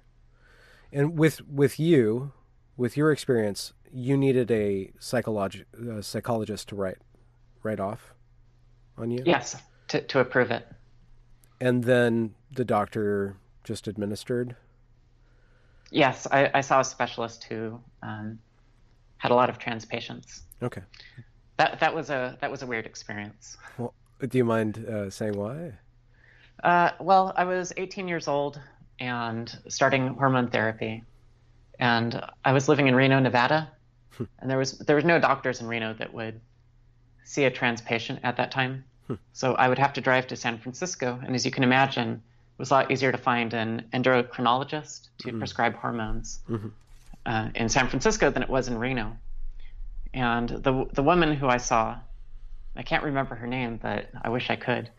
[0.91, 2.31] And with with you,
[2.77, 6.97] with your experience, you needed a psychologi- uh, psychologist to write
[7.63, 8.13] write off
[8.97, 9.23] on you.
[9.25, 9.55] Yes,
[9.89, 10.67] to to approve it.
[11.59, 14.55] And then the doctor just administered.
[15.89, 18.39] Yes, I, I saw a specialist who um,
[19.17, 20.43] had a lot of trans patients.
[20.61, 20.83] Okay
[21.57, 23.57] that that was a that was a weird experience.
[23.77, 23.93] Well,
[24.27, 25.73] do you mind uh, saying why?
[26.63, 28.59] Uh, well, I was 18 years old
[28.99, 31.03] and starting hormone therapy,
[31.79, 33.69] and I was living in Reno, Nevada,
[34.11, 34.23] hmm.
[34.39, 36.39] and there was there was no doctors in Reno that would
[37.23, 38.83] see a trans patient at that time.
[39.07, 39.15] Hmm.
[39.33, 42.59] So I would have to drive to San Francisco, and as you can imagine, it
[42.59, 45.37] was a lot easier to find an endocrinologist to mm-hmm.
[45.37, 46.69] prescribe hormones mm-hmm.
[47.25, 49.17] uh, in San Francisco than it was in Reno.
[50.13, 51.97] And the the woman who I saw,
[52.75, 54.89] I can't remember her name, but I wish I could.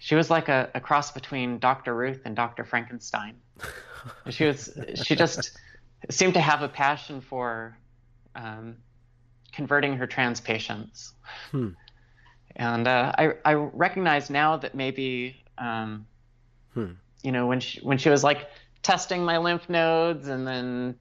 [0.00, 1.94] She was like a, a cross between Dr.
[1.94, 2.64] Ruth and Dr.
[2.64, 3.34] Frankenstein.
[4.28, 5.58] she was she just
[6.10, 7.76] seemed to have a passion for
[8.34, 8.76] um,
[9.52, 11.12] converting her trans patients.
[11.50, 11.70] Hmm.
[12.56, 16.06] And uh, I I recognize now that maybe um,
[16.74, 16.92] hmm.
[17.22, 18.48] you know when she when she was like
[18.82, 20.96] testing my lymph nodes and then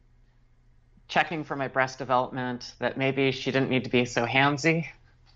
[1.07, 4.87] checking for my breast development that maybe she didn't need to be so handsy.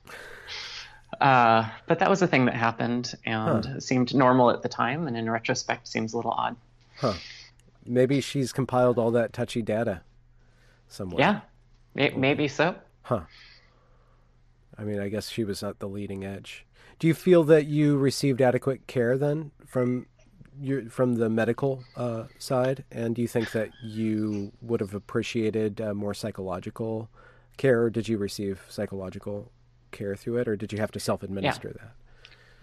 [1.19, 3.79] Uh, but that was a thing that happened and huh.
[3.79, 6.55] seemed normal at the time, and in retrospect, seems a little odd.
[6.97, 7.13] Huh.
[7.85, 10.01] Maybe she's compiled all that touchy data
[10.87, 11.19] somewhere.
[11.95, 12.75] Yeah, maybe so.
[13.03, 13.21] Huh.
[14.77, 16.65] I mean, I guess she was at the leading edge.
[16.99, 20.05] Do you feel that you received adequate care then from
[20.59, 25.81] you're from the medical uh, side, and do you think that you would have appreciated
[25.81, 27.09] uh, more psychological
[27.57, 29.51] care, or did you receive psychological
[29.91, 31.83] care through it, or did you have to self-administer yeah.
[31.83, 31.93] that?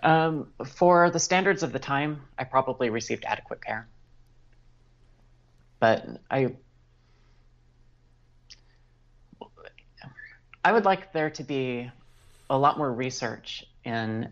[0.09, 3.89] Um, for the standards of the time, I probably received adequate care,
[5.81, 6.55] but I
[10.65, 11.91] I would like there to be
[12.51, 14.31] a lot more research in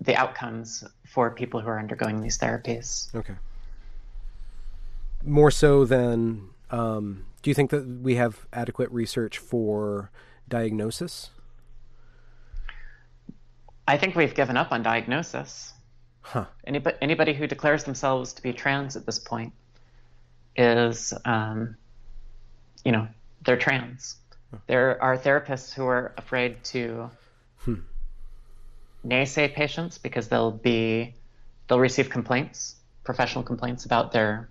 [0.00, 3.14] the outcomes for people who are undergoing these therapies.
[3.14, 3.34] Okay.
[5.24, 10.10] More so than, um, do you think that we have adequate research for
[10.48, 11.30] diagnosis?
[13.86, 15.74] I think we've given up on diagnosis.
[16.22, 16.46] Huh.
[16.66, 19.52] Anybody, anybody who declares themselves to be trans at this point
[20.56, 21.76] is, um,
[22.84, 23.08] you know,
[23.44, 24.16] they're trans.
[24.66, 27.10] There are therapists who are afraid to
[27.58, 27.80] hmm
[29.04, 31.14] naysay patients because they'll be
[31.68, 34.48] they'll receive complaints, professional complaints about their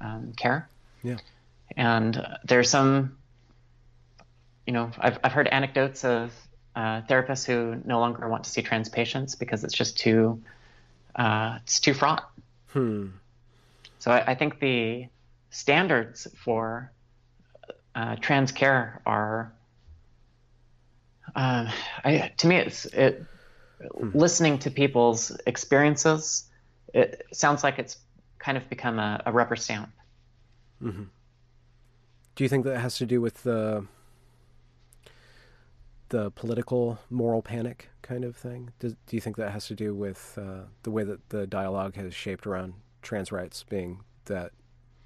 [0.00, 0.68] um, care.
[1.02, 1.18] Yeah.
[1.76, 3.18] And uh, there's some,
[4.66, 6.32] you know, I've I've heard anecdotes of
[6.74, 10.42] uh, therapists who no longer want to see trans patients because it's just too
[11.14, 12.28] uh, it's too fraught.
[12.68, 13.08] Hmm.
[13.98, 15.06] So I, I think the
[15.50, 16.92] standards for
[17.94, 19.52] uh, trans care are,
[21.34, 21.70] uh,
[22.04, 23.24] I, to me, it's it
[23.80, 24.10] hmm.
[24.14, 26.44] listening to people's experiences,
[26.94, 27.98] it sounds like it's
[28.38, 29.90] kind of become a, a rubber stamp.
[30.82, 31.04] Mm-hmm.
[32.34, 33.86] Do you think that has to do with the
[36.08, 38.70] the political moral panic kind of thing?
[38.78, 42.14] do you think that has to do with uh, the way that the dialogue has
[42.14, 44.52] shaped around trans rights being that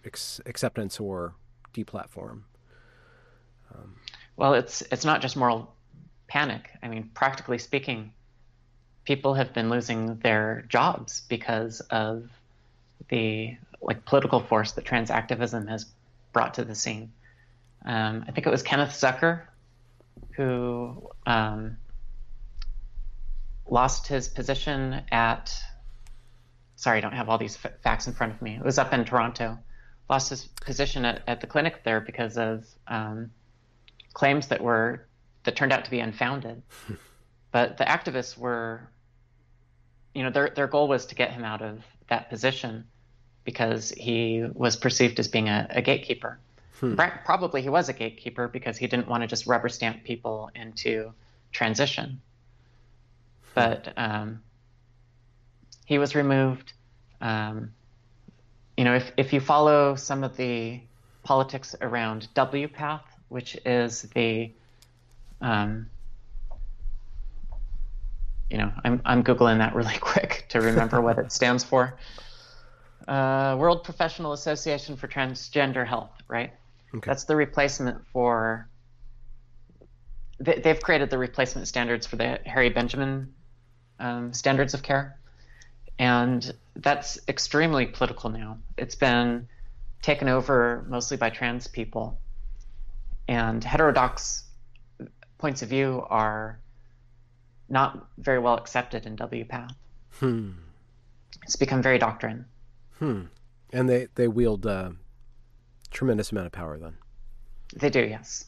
[0.05, 1.35] acceptance or
[1.75, 2.43] deplatform?
[3.75, 3.97] Um,
[4.37, 5.75] well, it's it's not just moral
[6.27, 6.71] panic.
[6.83, 8.13] I mean, practically speaking,
[9.05, 12.29] people have been losing their jobs because of
[13.09, 15.87] the like political force that trans activism has
[16.33, 17.13] brought to the scene.
[17.85, 19.43] Um, I think it was Kenneth Zucker
[20.33, 21.77] who um,
[23.69, 25.53] lost his position at.
[26.77, 28.57] Sorry, I don't have all these f- facts in front of me.
[28.57, 29.59] It was up in Toronto.
[30.11, 33.31] Lost his position at, at the clinic there because of um,
[34.13, 35.07] claims that were
[35.45, 36.63] that turned out to be unfounded.
[37.53, 38.91] but the activists were,
[40.13, 42.85] you know, their their goal was to get him out of that position
[43.45, 46.41] because he was perceived as being a, a gatekeeper.
[46.81, 46.97] Hmm.
[47.25, 51.13] Probably he was a gatekeeper because he didn't want to just rubber stamp people into
[51.53, 52.21] transition.
[53.55, 54.43] But um,
[55.85, 56.73] he was removed.
[57.21, 57.75] Um,
[58.81, 60.81] you know, if, if you follow some of the
[61.22, 64.51] politics around WPATH, which is the,
[65.43, 65.91] um,
[68.49, 71.99] you know, I'm, I'm Googling that really quick to remember what it stands for.
[73.07, 76.55] Uh, World Professional Association for Transgender Health, right?
[76.95, 77.07] Okay.
[77.07, 78.66] That's the replacement for.
[80.39, 83.35] They, have created the replacement standards for the Harry Benjamin
[83.99, 85.20] um, standards of care,
[86.01, 88.59] and that's extremely political now.
[88.79, 89.47] It's been
[90.01, 92.19] taken over mostly by trans people,
[93.29, 94.45] and heterodox
[95.37, 96.59] points of view are
[97.69, 99.73] not very well accepted in WPATH.
[100.13, 100.53] Hmm.
[101.43, 102.47] It's become very doctrine.
[102.99, 103.25] Hmm.
[103.71, 104.93] And they they wield uh,
[105.91, 106.95] tremendous amount of power then.
[107.77, 108.47] They do, yes.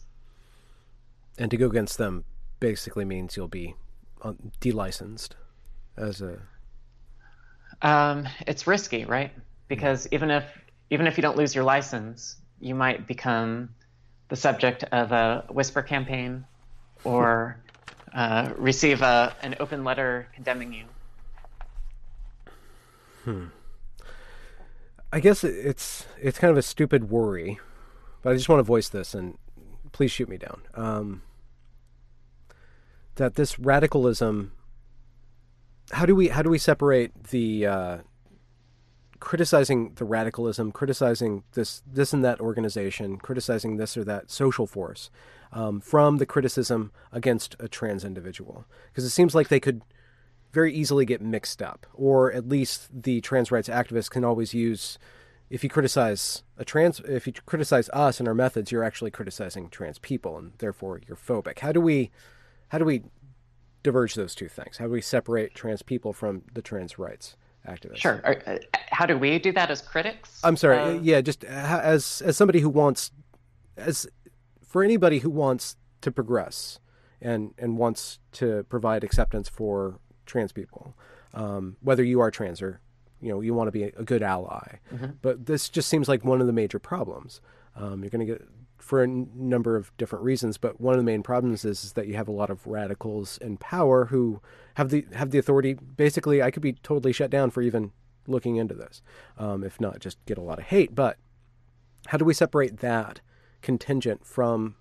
[1.36, 2.24] And to go against them
[2.60, 3.74] basically means you'll be
[4.60, 5.36] delicensed
[5.98, 6.40] as a.
[7.82, 9.32] Um, it's risky, right?
[9.68, 10.44] Because even if
[10.90, 13.70] even if you don't lose your license, you might become
[14.28, 16.44] the subject of a whisper campaign,
[17.04, 17.60] or
[18.14, 20.84] uh, receive a an open letter condemning you.
[23.24, 23.46] Hmm.
[25.12, 27.58] I guess it's it's kind of a stupid worry,
[28.22, 29.36] but I just want to voice this, and
[29.90, 30.62] please shoot me down.
[30.74, 31.22] Um,
[33.16, 34.52] that this radicalism.
[35.92, 37.98] How do we how do we separate the uh,
[39.20, 45.10] criticizing the radicalism, criticizing this this and that organization, criticizing this or that social force,
[45.52, 48.64] um, from the criticism against a trans individual?
[48.88, 49.82] Because it seems like they could
[50.52, 54.98] very easily get mixed up, or at least the trans rights activists can always use.
[55.50, 59.68] If you criticize a trans, if you criticize us and our methods, you're actually criticizing
[59.68, 61.58] trans people, and therefore you're phobic.
[61.58, 62.10] How do we,
[62.68, 63.02] how do we
[63.82, 64.78] diverge those two things?
[64.78, 67.98] How do we separate trans people from the trans rights activists?
[67.98, 68.20] Sure.
[68.24, 68.58] Uh,
[68.90, 70.40] how do we do that as critics?
[70.44, 70.78] I'm sorry.
[70.78, 73.10] Uh, yeah, just as as somebody who wants,
[73.76, 74.06] as
[74.66, 76.78] for anybody who wants to progress
[77.20, 80.94] and and wants to provide acceptance for trans people,
[81.34, 82.80] um, whether you are trans or
[83.20, 84.78] you know you want to be a, good ally.
[84.92, 85.12] Mm-hmm.
[85.20, 87.40] But this just seems like one of the major problems.
[87.74, 88.46] Um, you're going to get
[88.82, 91.92] for a n- number of different reasons, but one of the main problems is, is
[91.92, 94.40] that you have a lot of radicals in power who
[94.74, 95.74] have the have the authority.
[95.74, 97.92] Basically, I could be totally shut down for even
[98.26, 99.00] looking into this,
[99.38, 100.96] um, if not just get a lot of hate.
[100.96, 101.16] But
[102.08, 103.20] how do we separate that
[103.62, 104.74] contingent from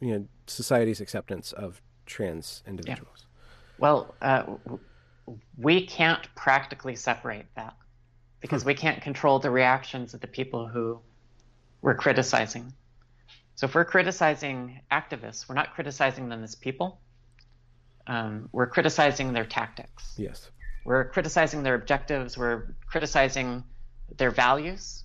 [0.00, 3.26] you know society's acceptance of trans individuals?
[3.78, 4.42] Well, uh,
[5.56, 7.76] we can't practically separate that
[8.40, 8.68] because hmm.
[8.68, 11.00] we can't control the reactions of the people who
[11.82, 12.72] we're criticizing.
[13.54, 17.00] So if we're criticizing activists, we're not criticizing them as people.
[18.06, 20.14] Um, we're criticizing their tactics.
[20.16, 20.50] Yes.
[20.84, 22.38] We're criticizing their objectives.
[22.38, 23.64] We're criticizing
[24.16, 25.04] their values.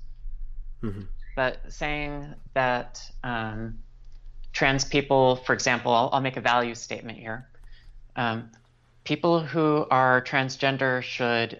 [0.82, 1.02] Mm-hmm.
[1.36, 3.80] But saying that um,
[4.54, 7.50] trans people, for example, I'll, I'll, make a value statement here.
[8.16, 8.52] Um,
[9.04, 11.60] people who are transgender should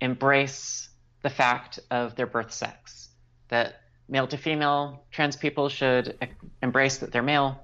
[0.00, 0.88] embrace
[1.22, 3.08] the fact of their birth sex,
[3.48, 6.16] that male to female trans people should
[6.62, 7.62] embrace that they're male,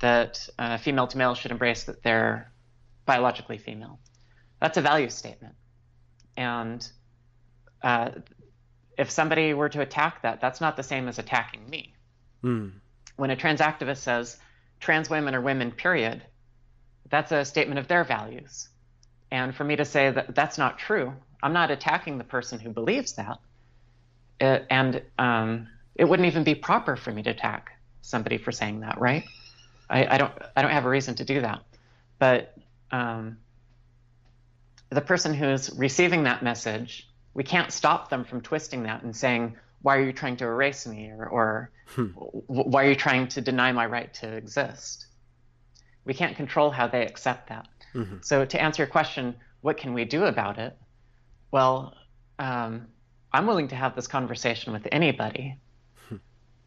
[0.00, 2.50] that uh, female to male should embrace that they're
[3.06, 3.98] biologically female.
[4.60, 5.54] That's a value statement.
[6.36, 6.86] And
[7.82, 8.10] uh,
[8.98, 11.94] if somebody were to attack that, that's not the same as attacking me.
[12.44, 12.72] Mm.
[13.16, 14.38] When a trans activist says
[14.80, 16.22] trans women are women, period,
[17.10, 18.68] that's a statement of their values.
[19.30, 21.12] And for me to say that that's not true,
[21.42, 23.38] I'm not attacking the person who believes that.
[24.40, 28.80] It, and um, it wouldn't even be proper for me to attack somebody for saying
[28.80, 29.24] that, right?
[29.88, 31.62] I, I don't I don't have a reason to do that.
[32.18, 32.56] But
[32.90, 33.38] um,
[34.90, 39.56] the person who's receiving that message, we can't stop them from twisting that and saying,
[39.82, 42.06] "Why are you trying to erase me?" or, or hmm.
[42.06, 45.06] "Why are you trying to deny my right to exist?"
[46.04, 47.68] we can't control how they accept that.
[47.94, 48.16] Mm-hmm.
[48.22, 50.76] So to answer your question, what can we do about it?
[51.50, 51.94] Well,
[52.38, 52.88] um,
[53.32, 55.56] I'm willing to have this conversation with anybody,
[56.08, 56.16] hmm.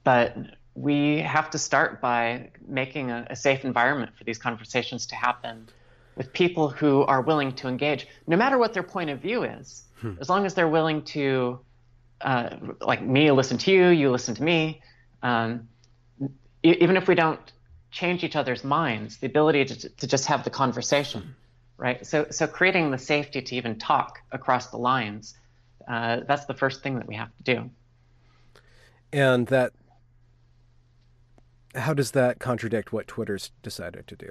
[0.04, 0.36] but
[0.76, 5.68] we have to start by making a, a, safe environment for these conversations to happen
[6.16, 9.84] with people who are willing to engage, no matter what their point of view is,
[10.00, 10.14] hmm.
[10.20, 11.60] as long as they're willing to,
[12.22, 14.82] uh, like me, listen to you, you listen to me.
[15.22, 15.68] Um,
[16.64, 17.40] even if we don't
[17.92, 21.36] change each other's minds, the ability to, to just have the conversation,
[21.78, 22.06] right?
[22.06, 25.36] So, so creating the safety to even talk across the lines,
[25.88, 27.70] uh, that's the first thing that we have to do.
[29.12, 29.74] And that,
[31.76, 34.30] how does that contradict what Twitter's decided to do?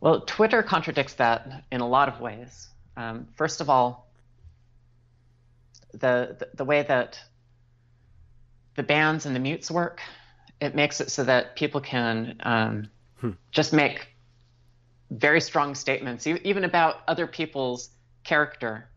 [0.00, 2.68] Well, Twitter contradicts that in a lot of ways.
[2.96, 4.08] Um, first of all,
[5.92, 7.18] the, the, the way that
[8.76, 10.00] the bans and the mutes work
[10.60, 13.30] it makes it so that people can um, hmm.
[13.50, 14.08] just make
[15.10, 17.90] very strong statements, even about other people's
[18.24, 18.88] character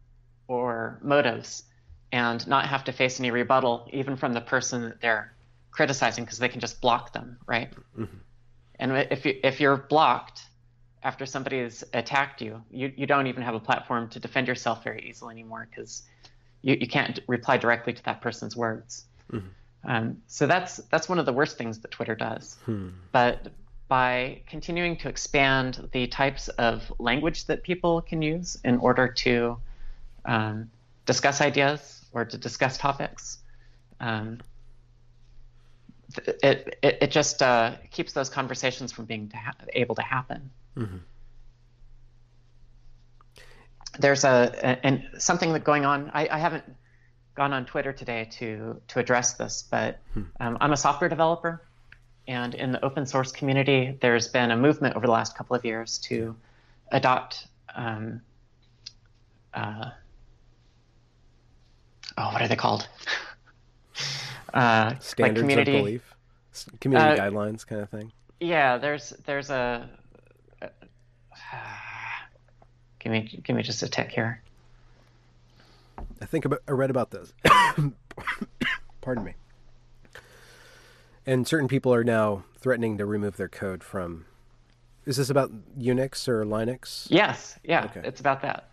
[0.47, 1.63] or motives,
[2.11, 5.33] and not have to face any rebuttal, even from the person that they're
[5.71, 7.71] criticizing, because they can just block them, right?
[7.97, 8.17] Mm-hmm.
[8.79, 10.41] And if you if you're blocked
[11.03, 14.83] after somebody has attacked you, you you don't even have a platform to defend yourself
[14.83, 16.03] very easily anymore, because
[16.61, 19.05] you, you can't reply directly to that person's words.
[19.31, 19.47] Mm-hmm.
[19.83, 22.57] Um, so that's that's one of the worst things that Twitter does.
[22.65, 22.89] Hmm.
[23.11, 23.51] But
[23.87, 29.57] by continuing to expand the types of language that people can use in order to
[30.28, 30.69] um,
[31.05, 33.39] discuss ideas or to discuss topics,
[33.99, 34.39] um,
[36.43, 40.51] it, it, it just uh, keeps those conversations from being to ha- able to happen.
[40.75, 40.97] Mm-hmm.
[43.99, 46.11] There's a, a, and something that going on.
[46.13, 46.63] I, I haven't
[47.36, 50.23] gone on Twitter today to to address this, but hmm.
[50.39, 51.63] um, I'm a software developer,
[52.28, 55.65] and in the open source community, there's been a movement over the last couple of
[55.65, 56.36] years to
[56.91, 57.47] adopt.
[57.75, 58.21] Um,
[59.53, 59.91] uh,
[62.18, 62.88] oh, what are they called?
[64.53, 66.15] uh, Standards like community, of belief,
[66.82, 68.11] community uh, guidelines, kind of thing.
[68.39, 69.89] Yeah, there's there's a.
[70.61, 70.68] Uh,
[72.99, 74.41] give me give me just a tick here.
[76.22, 77.34] I think about, I read about this.
[79.01, 79.34] Pardon me.
[81.26, 84.26] And certain people are now threatening to remove their code from.
[85.05, 87.07] Is this about Unix or Linux?
[87.09, 87.57] Yes.
[87.63, 87.86] Yeah.
[87.86, 88.01] Okay.
[88.03, 88.72] It's about that.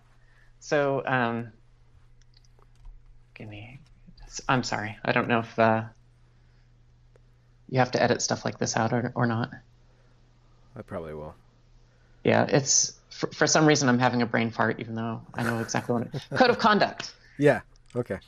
[0.59, 1.53] So, um,
[3.35, 3.80] give me.
[4.49, 4.97] I'm sorry.
[5.05, 5.85] I don't know if uh,
[7.68, 9.51] you have to edit stuff like this out or, or not.
[10.76, 11.35] I probably will.
[12.24, 15.61] Yeah, it's for, for some reason I'm having a brain fart, even though I know
[15.61, 16.22] exactly what it.
[16.37, 17.12] Code of conduct.
[17.39, 17.61] Yeah.
[17.95, 18.18] Okay.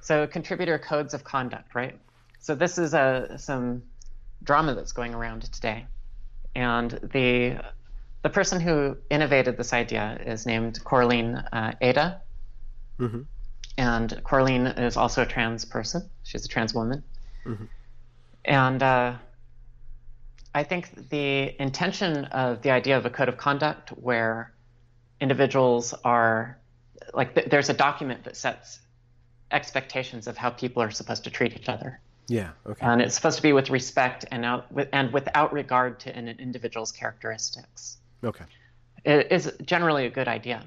[0.00, 1.98] So contributor codes of conduct, right?
[2.40, 3.82] So this is a some
[4.42, 5.86] drama that's going around today,
[6.54, 7.58] and the
[8.22, 12.22] the person who innovated this idea is named Coraline uh, Ada,
[12.98, 13.22] mm-hmm.
[13.78, 16.10] And Coraline is also a trans person.
[16.24, 17.02] She's a trans woman,
[17.46, 17.64] mm-hmm.
[18.44, 19.14] and uh,
[20.54, 24.52] I think the intention of the idea of a code of conduct where
[25.20, 26.58] individuals are
[27.14, 28.80] like th- there's a document that sets
[29.52, 32.00] expectations of how people are supposed to treat each other.
[32.26, 32.50] Yeah.
[32.66, 32.84] Okay.
[32.84, 36.28] And it's supposed to be with respect and out with, and without regard to an
[36.28, 37.96] individual's characteristics.
[38.22, 38.44] Okay.
[39.04, 40.64] It is generally a good idea.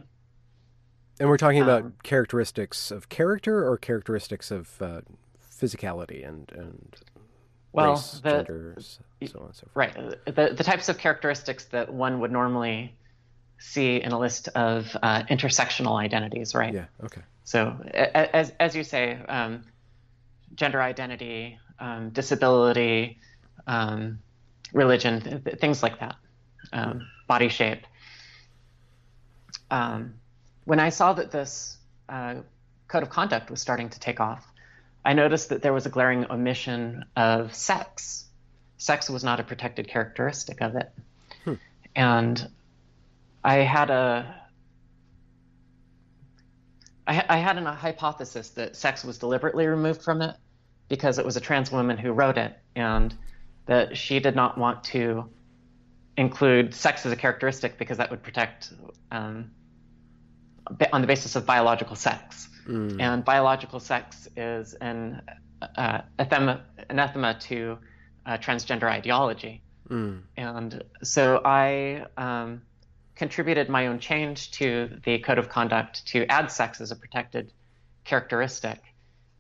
[1.21, 5.01] And we're talking about um, characteristics of character or characteristics of uh,
[5.39, 6.95] physicality and and
[7.73, 8.99] well, race, the, gender, so
[9.39, 9.69] on and so forth.
[9.75, 9.93] Right.
[10.25, 12.95] The the types of characteristics that one would normally
[13.59, 16.73] see in a list of uh, intersectional identities, right?
[16.73, 16.85] Yeah.
[17.03, 17.21] Okay.
[17.43, 19.61] So as as you say, um,
[20.55, 23.19] gender identity, um, disability,
[23.67, 24.17] um,
[24.73, 26.15] religion, th- th- things like that,
[26.73, 27.85] um, body shape.
[29.69, 30.15] Um,
[30.65, 31.77] when I saw that this
[32.09, 32.35] uh,
[32.87, 34.45] code of conduct was starting to take off,
[35.03, 38.25] I noticed that there was a glaring omission of sex.
[38.77, 40.91] Sex was not a protected characteristic of it.
[41.43, 41.53] Hmm.
[41.95, 42.49] And
[43.43, 44.41] I had a
[47.07, 50.35] I, I had a hypothesis that sex was deliberately removed from it
[50.87, 53.15] because it was a trans woman who wrote it, and
[53.65, 55.29] that she did not want to
[56.17, 58.73] include sex as a characteristic because that would protect
[59.11, 59.51] um,
[60.93, 62.49] on the basis of biological sex.
[62.67, 63.01] Mm.
[63.01, 65.21] And biological sex is an
[65.75, 67.77] uh, anathema, anathema to
[68.25, 69.61] uh, transgender ideology.
[69.89, 70.21] Mm.
[70.37, 72.61] And so I um,
[73.15, 77.51] contributed my own change to the code of conduct to add sex as a protected
[78.03, 78.79] characteristic.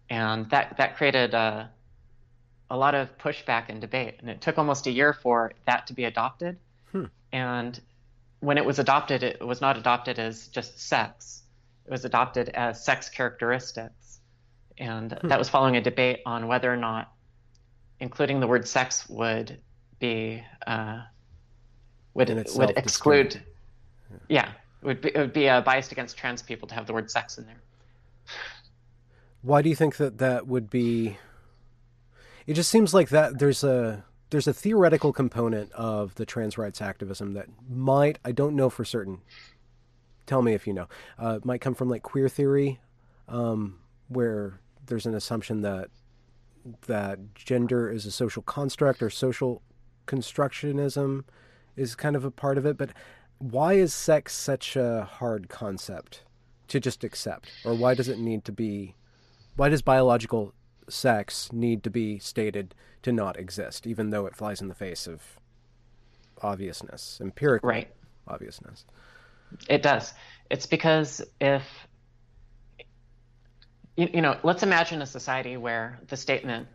[0.09, 1.69] And that, that created a,
[2.69, 4.15] a lot of pushback and debate.
[4.19, 6.57] And it took almost a year for that to be adopted.
[7.31, 7.79] And
[8.41, 11.43] when it was adopted, it was not adopted as just sex.
[11.85, 14.19] It was adopted as sex characteristics.
[14.77, 15.27] And hmm.
[15.29, 17.11] that was following a debate on whether or not
[18.01, 19.59] including the word sex would
[19.99, 21.01] be uh,
[22.13, 23.41] would would exclude
[24.27, 24.49] yeah
[24.81, 27.09] it would be, it would be uh, biased against trans people to have the word
[27.09, 27.61] sex in there
[29.43, 31.17] why do you think that that would be
[32.47, 36.81] it just seems like that there's a there's a theoretical component of the trans rights
[36.81, 39.19] activism that might I don't know for certain.
[40.25, 40.87] Tell me if you know.
[41.19, 42.79] Uh, might come from like queer theory,
[43.27, 45.89] um, where there's an assumption that
[46.87, 49.61] that gender is a social construct or social
[50.07, 51.23] constructionism
[51.75, 52.77] is kind of a part of it.
[52.77, 52.91] But
[53.39, 56.23] why is sex such a hard concept
[56.69, 58.95] to just accept, or why does it need to be?
[59.57, 60.53] Why does biological
[60.91, 65.07] sex need to be stated to not exist, even though it flies in the face
[65.07, 65.21] of
[66.41, 67.91] obviousness, empirical right.
[68.27, 68.85] obviousness.
[69.69, 70.13] It does.
[70.49, 71.63] It's because if
[73.97, 76.67] you, you know, let's imagine a society where the statement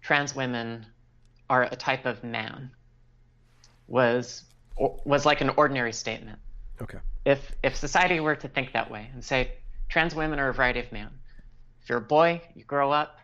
[0.00, 0.86] "trans women
[1.50, 2.70] are a type of man"
[3.86, 4.44] was
[4.78, 6.38] was like an ordinary statement.
[6.80, 6.98] Okay.
[7.24, 9.52] If if society were to think that way and say
[9.88, 11.10] trans women are a variety of man,
[11.82, 13.18] if you're a boy, you grow up,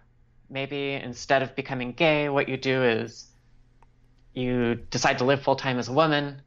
[0.50, 3.26] maybe instead of becoming gay, what you do is
[4.34, 6.42] you decide to live full time as a woman.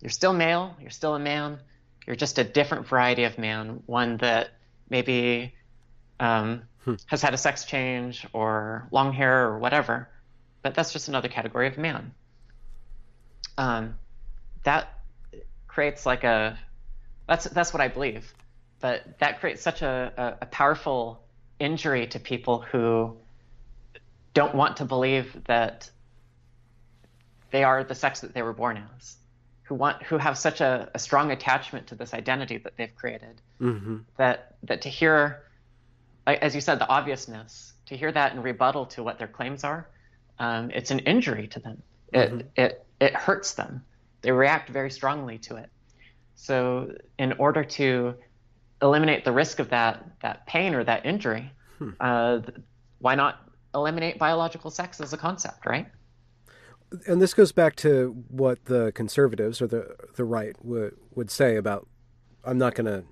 [0.00, 1.58] You're still male, you're still a man,
[2.06, 4.50] you're just a different variety of man, one that
[4.88, 5.54] maybe
[6.20, 6.94] um, hmm.
[7.06, 10.08] has had a sex change or long hair or whatever,
[10.62, 12.12] but that's just another category of man.
[13.56, 13.96] Um,
[14.64, 15.00] that
[15.66, 16.58] creates like a
[17.26, 18.32] that's that's what I believe,
[18.80, 21.22] but that creates such a, a, a powerful
[21.58, 23.16] injury to people who
[24.38, 25.90] don't want to believe that
[27.50, 29.16] they are the sex that they were born as,
[29.64, 33.40] who want who have such a, a strong attachment to this identity that they've created
[33.60, 33.96] mm-hmm.
[34.16, 35.42] that that to hear,
[36.24, 39.88] as you said, the obviousness, to hear that in rebuttal to what their claims are,
[40.38, 41.82] um, it's an injury to them.
[42.14, 42.38] Mm-hmm.
[42.38, 43.84] It it it hurts them.
[44.22, 45.68] They react very strongly to it.
[46.36, 48.14] So in order to
[48.80, 51.90] eliminate the risk of that that pain or that injury, hmm.
[51.98, 52.38] uh,
[53.00, 55.88] why not eliminate biological sex as a concept, right?
[57.06, 61.56] And this goes back to what the conservatives or the the right would would say
[61.56, 61.86] about
[62.44, 63.04] I'm not going to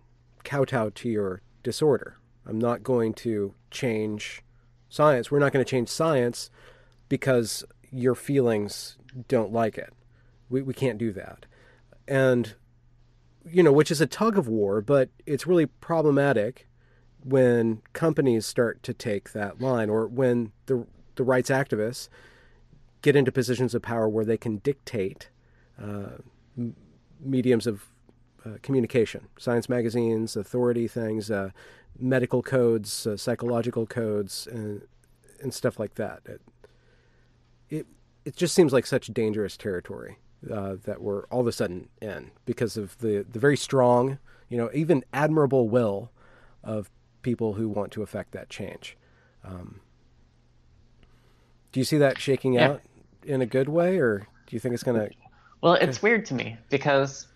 [0.44, 2.16] kowtow to your disorder.
[2.46, 4.42] I'm not going to change
[4.88, 5.30] science.
[5.30, 6.50] We're not going to change science
[7.08, 8.96] because your feelings
[9.28, 9.92] don't like it.
[10.48, 11.44] We we can't do that.
[12.08, 12.54] And
[13.44, 16.66] you know, which is a tug of war, but it's really problematic
[17.26, 22.08] when companies start to take that line or when the the rights activists
[23.02, 25.28] get into positions of power where they can dictate
[25.82, 26.18] uh,
[27.20, 27.86] mediums of
[28.44, 31.50] uh, communication, science magazines, authority things, uh,
[31.98, 34.82] medical codes, uh, psychological codes, and
[35.40, 36.20] and stuff like that.
[36.26, 36.40] It,
[37.68, 37.86] it
[38.24, 40.18] it just seems like such dangerous territory
[40.52, 44.18] uh, that we're all of a sudden in because of the the very strong,
[44.48, 46.12] you know, even admirable will
[46.62, 46.90] of
[47.26, 48.96] people who want to affect that change.
[49.44, 49.80] Um,
[51.72, 52.68] do you see that shaking yeah.
[52.68, 52.82] out
[53.24, 55.10] in a good way, or do you think it's going to?
[55.60, 57.26] Well, it's weird to me because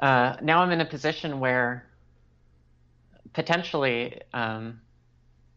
[0.00, 1.84] uh, now I'm in a position where
[3.34, 4.80] potentially, um,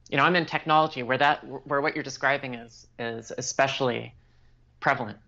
[0.10, 4.14] you know, I'm in technology where that where what you're describing is is especially
[4.82, 5.20] prevalent.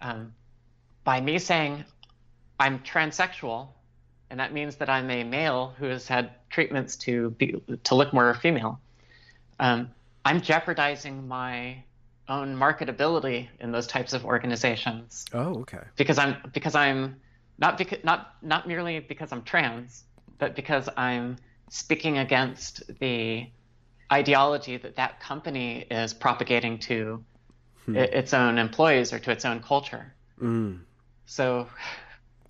[0.00, 0.34] Um,
[1.04, 1.84] by me saying
[2.58, 3.68] I'm transsexual,
[4.30, 8.12] and that means that I'm a male who has had treatments to be to look
[8.12, 8.80] more female.
[9.60, 9.90] Um,
[10.24, 11.84] I'm jeopardizing my
[12.28, 15.24] own marketability in those types of organizations.
[15.32, 15.80] Oh, okay.
[15.96, 17.20] Because I'm because I'm
[17.58, 20.04] not because not not merely because I'm trans,
[20.38, 21.36] but because I'm
[21.68, 23.46] speaking against the
[24.12, 27.24] ideology that that company is propagating to
[27.84, 27.96] hmm.
[27.96, 30.14] its own employees or to its own culture.
[30.40, 30.80] Mm.
[31.26, 31.68] So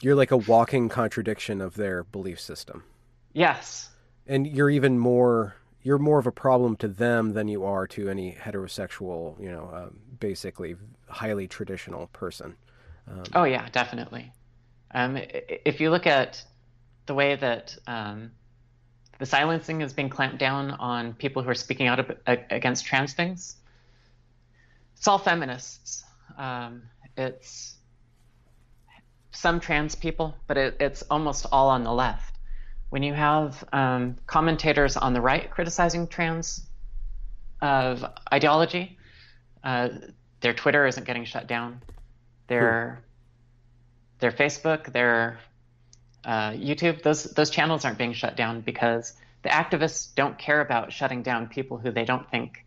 [0.05, 2.85] you're like a walking contradiction of their belief system.
[3.33, 3.91] Yes.
[4.27, 8.09] And you're even more you're more of a problem to them than you are to
[8.09, 10.77] any heterosexual, you know, uh, basically
[11.09, 12.57] highly traditional person.
[13.07, 14.33] Um, oh yeah, definitely.
[14.93, 16.43] Um, if you look at
[17.05, 18.31] the way that um,
[19.19, 23.57] the silencing has been clamped down on people who are speaking out against trans things,
[24.97, 26.03] it's all feminists.
[26.39, 26.83] Um,
[27.17, 27.75] it's
[29.35, 32.39] some trans people, but it, it's almost all on the left.
[32.91, 36.67] When you have um, commentators on the right criticizing trans
[37.61, 38.97] of ideology,
[39.65, 39.89] uh,
[40.41, 41.83] their Twitter isn't getting shut down.
[42.47, 43.03] Their
[44.21, 45.39] their Facebook, their
[46.25, 50.93] uh, YouTube, those those channels aren't being shut down because the activists don't care about
[50.93, 52.65] shutting down people who they don't think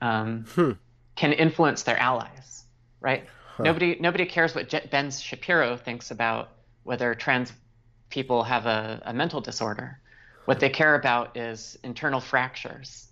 [0.00, 0.72] um, hmm.
[1.16, 2.64] can influence their allies,
[3.00, 3.26] right?
[3.56, 3.64] Huh.
[3.64, 6.50] Nobody nobody cares what Ben Shapiro thinks about
[6.84, 7.52] whether trans
[8.08, 9.98] people have a, a mental disorder.
[10.44, 13.08] What they care about is internal fractures.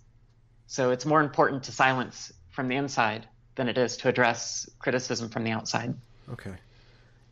[0.67, 5.29] So it's more important to silence from the inside than it is to address criticism
[5.29, 5.93] from the outside.
[6.31, 6.55] Okay.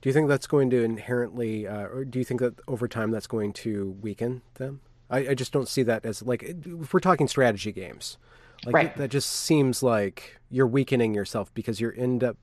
[0.02, 3.12] Do you think that's going to inherently, uh, or do you think that over time
[3.12, 4.80] that's going to weaken them?
[5.10, 8.18] I, I just don't see that as like if we're talking strategy games,
[8.66, 8.98] like right.
[8.98, 12.38] that just seems like you're weakening yourself because you're end up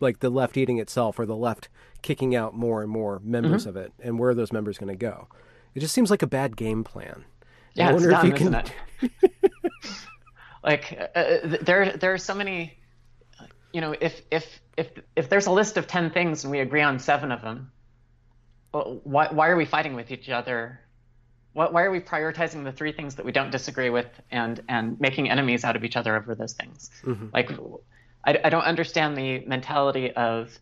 [0.00, 1.68] like the left eating itself or the left
[2.02, 3.70] kicking out more and more members mm-hmm.
[3.70, 5.28] of it, and where are those members going to go?
[5.74, 7.24] It just seems like a bad game plan.
[7.74, 8.54] Yeah, I wonder it's dumb, if you can.
[9.02, 9.12] It?
[10.64, 12.76] like uh, uh there, there are so many.
[13.72, 16.82] You know, if if if if there's a list of ten things and we agree
[16.82, 17.70] on seven of them,
[18.72, 20.80] why why are we fighting with each other?
[21.52, 25.00] Why, why are we prioritizing the three things that we don't disagree with and and
[25.00, 26.90] making enemies out of each other over those things?
[27.04, 27.26] Mm-hmm.
[27.32, 27.50] Like,
[28.24, 30.58] I, I don't understand the mentality of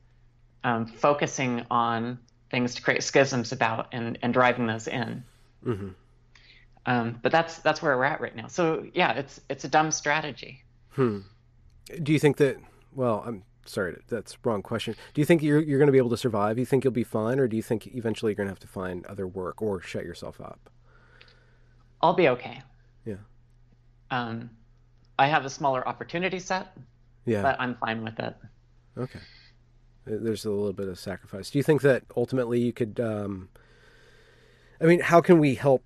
[0.65, 2.19] um, focusing on
[2.51, 5.25] things to create schisms about and, and driving those in.
[5.65, 5.89] Mm-hmm.
[6.87, 8.47] Um, but that's that's where we're at right now.
[8.47, 10.65] So yeah, it's it's a dumb strategy.
[10.91, 11.19] Hmm.
[12.03, 12.57] Do you think that?
[12.95, 14.95] Well, I'm sorry, that's wrong question.
[15.13, 16.59] Do you think you're you're going to be able to survive?
[16.59, 18.69] You think you'll be fine, or do you think eventually you're going to have to
[18.69, 20.71] find other work or shut yourself up?
[22.01, 22.63] I'll be okay.
[23.05, 23.17] Yeah.
[24.11, 24.51] Um,
[25.19, 26.75] I have a smaller opportunity set.
[27.29, 27.43] Yeah.
[27.43, 28.35] But I'm fine with it.
[28.97, 29.21] Okay.
[30.07, 31.51] There's a little bit of sacrifice.
[31.51, 32.99] Do you think that ultimately you could?
[32.99, 33.51] Um,
[34.81, 35.85] I mean, how can we help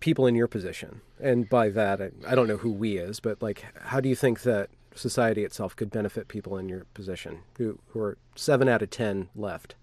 [0.00, 1.02] people in your position?
[1.20, 4.16] And by that, I, I don't know who we is, but like, how do you
[4.16, 8.82] think that society itself could benefit people in your position who, who are seven out
[8.82, 9.74] of 10 left?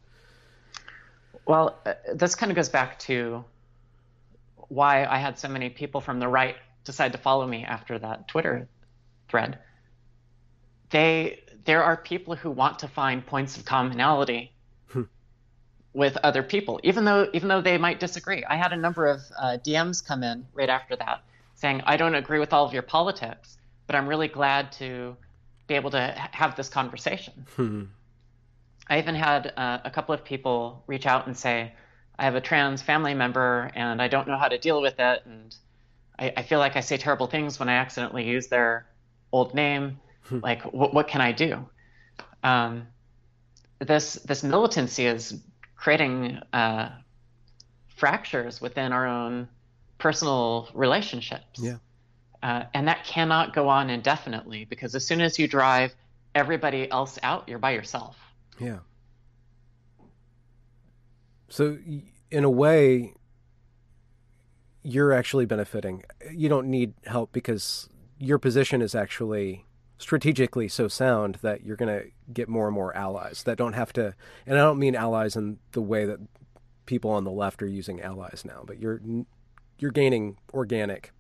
[1.46, 3.46] Well, uh, this kind of goes back to
[4.70, 8.28] why I had so many people from the right decide to follow me after that
[8.28, 8.68] Twitter
[9.30, 9.60] thread.
[10.90, 14.54] They there are people who want to find points of commonality
[14.88, 15.04] hmm.
[15.94, 18.44] with other people, even though even though they might disagree.
[18.46, 21.22] I had a number of uh, DMs come in right after that
[21.56, 25.18] saying, "I don't agree with all of your politics, but I'm really glad to
[25.68, 27.84] be able to have this conversation." Hmm.
[28.90, 31.74] I even had uh, a couple of people reach out and say,
[32.18, 35.24] "I have a trans family member, and I don't know how to deal with it,
[35.26, 35.54] and
[36.18, 38.88] I, I feel like I say terrible things when I accidentally use their
[39.34, 40.00] old name."
[40.30, 40.40] Hmm.
[40.42, 41.68] like what, what can I do?
[42.44, 42.88] Um,
[43.80, 45.40] this this militancy is
[45.76, 46.90] creating uh,
[47.88, 49.48] fractures within our own
[49.98, 51.60] personal relationships.
[51.60, 51.78] Yeah.
[52.44, 55.96] Uh, and that cannot go on indefinitely because as soon as you drive
[56.36, 58.16] everybody else out, you're by yourself.
[58.60, 58.80] Yeah.
[61.50, 61.78] So,
[62.30, 63.14] in a way,
[64.84, 66.04] you're actually benefiting.
[66.32, 69.66] You don't need help because your position is actually
[69.98, 73.92] strategically so sound that you're going to get more and more allies that don't have
[73.94, 74.14] to
[74.46, 76.20] and I don't mean allies in the way that
[76.86, 79.02] people on the left are using allies now but you're
[79.80, 81.12] you're gaining organic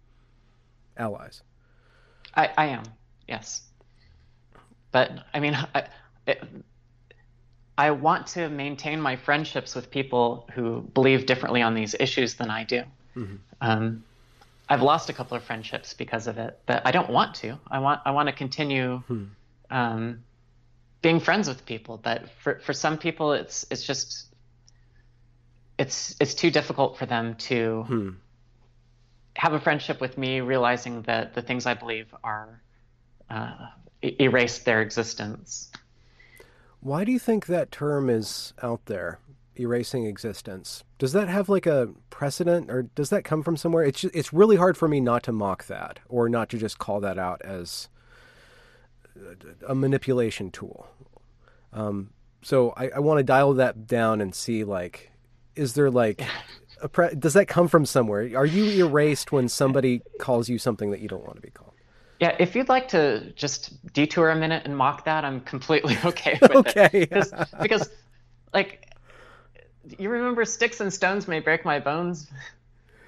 [0.97, 1.43] allies.
[2.35, 2.83] I, I am
[3.27, 3.63] yes.
[4.91, 5.87] But I mean I,
[6.25, 6.43] it,
[7.77, 12.49] I want to maintain my friendships with people who believe differently on these issues than
[12.49, 12.83] I do.
[13.15, 13.35] Mm-hmm.
[13.61, 14.03] um,
[14.69, 17.57] I've lost a couple of friendships because of it, but I don't want to.
[17.69, 19.25] I want I want to continue hmm.
[19.69, 20.23] um,
[21.01, 21.97] being friends with people.
[21.97, 24.27] But for for some people, it's it's just
[25.77, 28.09] it's it's too difficult for them to hmm.
[29.35, 32.61] have a friendship with me, realizing that the things I believe are
[33.29, 33.67] uh,
[34.01, 35.71] erase their existence.
[36.81, 39.19] Why do you think that term is out there?
[39.59, 40.83] Erasing existence.
[40.97, 43.83] Does that have like a precedent, or does that come from somewhere?
[43.83, 46.79] It's just, it's really hard for me not to mock that, or not to just
[46.79, 47.89] call that out as
[49.67, 50.87] a manipulation tool.
[51.73, 52.11] Um,
[52.41, 55.11] so I, I want to dial that down and see like,
[55.55, 56.21] is there like
[56.81, 58.29] a pre- does that come from somewhere?
[58.35, 61.73] Are you erased when somebody calls you something that you don't want to be called?
[62.19, 66.37] Yeah, if you'd like to just detour a minute and mock that, I'm completely okay
[66.41, 66.89] with okay.
[66.93, 67.09] it.
[67.09, 67.89] Because, because
[68.53, 68.86] like
[69.97, 72.29] you remember sticks and stones may break my bones?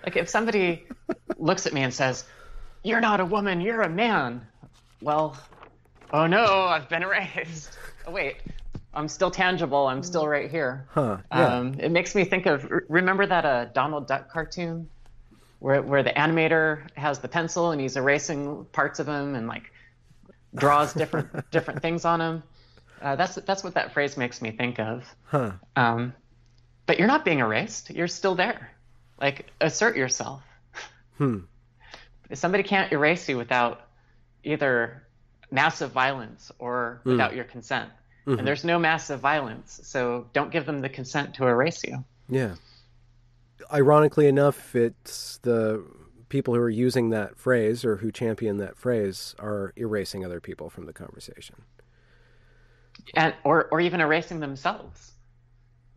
[0.03, 0.85] Like if somebody
[1.37, 2.25] looks at me and says,
[2.83, 4.45] "You're not a woman, you're a man,"
[5.01, 5.37] well,
[6.11, 7.77] oh no, I've been erased.
[8.07, 8.37] Oh wait,
[8.93, 9.87] I'm still tangible.
[9.87, 10.87] I'm still right here.
[10.89, 11.17] Huh?
[11.31, 11.57] Yeah.
[11.57, 14.89] Um, it makes me think of remember that uh, Donald Duck cartoon
[15.59, 19.71] where where the animator has the pencil and he's erasing parts of him and like
[20.55, 22.43] draws different different things on him.
[23.01, 25.05] Uh, that's that's what that phrase makes me think of.
[25.25, 25.51] Huh.
[25.75, 26.13] Um,
[26.89, 27.91] but you're not being erased.
[27.91, 28.71] You're still there.
[29.21, 30.41] Like assert yourself.
[31.19, 31.41] Hmm.
[32.33, 33.81] Somebody can't erase you without
[34.43, 35.05] either
[35.51, 37.11] massive violence or Hmm.
[37.11, 37.91] without your consent.
[38.25, 38.39] Mm-hmm.
[38.39, 42.03] And there's no massive violence, so don't give them the consent to erase you.
[42.27, 42.55] Yeah.
[43.71, 45.85] Ironically enough, it's the
[46.29, 50.71] people who are using that phrase or who champion that phrase are erasing other people
[50.71, 51.57] from the conversation.
[53.13, 55.13] And or or even erasing themselves.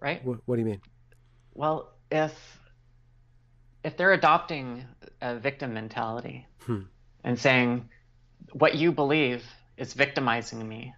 [0.02, 0.24] Right?
[0.24, 0.80] What, what do you mean?
[1.54, 2.32] Well, if
[3.84, 4.84] if they're adopting
[5.20, 6.82] a victim mentality Hmm.
[7.24, 7.88] and saying
[8.52, 9.44] what you believe
[9.76, 10.94] is victimizing me,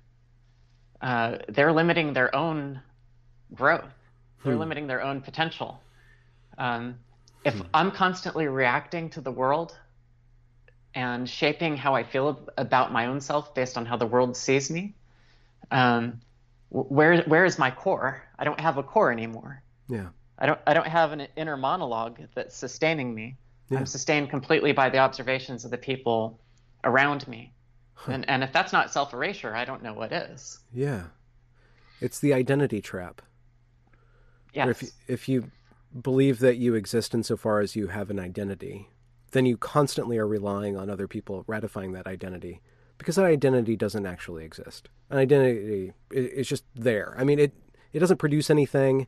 [1.01, 2.81] uh, they're limiting their own
[3.55, 3.85] growth.
[4.44, 5.81] They're limiting their own potential.
[6.59, 6.98] Um,
[7.44, 9.74] if I'm constantly reacting to the world
[10.94, 14.70] and shaping how I feel about my own self based on how the world sees
[14.70, 14.94] me,
[15.70, 16.20] um,
[16.75, 18.23] where where is my core?
[18.39, 19.63] I don't have a core anymore.
[19.89, 20.09] Yeah.
[20.39, 23.37] I don't I don't have an inner monologue that's sustaining me.
[23.71, 23.79] Yeah.
[23.79, 26.41] I'm sustained completely by the observations of the people
[26.83, 27.53] around me.
[28.07, 30.59] And and if that's not self erasure, I don't know what is.
[30.73, 31.05] Yeah.
[32.01, 33.23] It's the identity trap.
[34.53, 34.83] Yes.
[34.83, 35.51] If if you
[36.03, 38.89] believe that you exist insofar as you have an identity,
[39.31, 42.61] then you constantly are relying on other people ratifying that identity
[42.99, 44.89] because that identity doesn't actually exist.
[45.11, 47.15] An identity is just there.
[47.19, 47.53] I mean, it
[47.93, 49.07] it doesn't produce anything.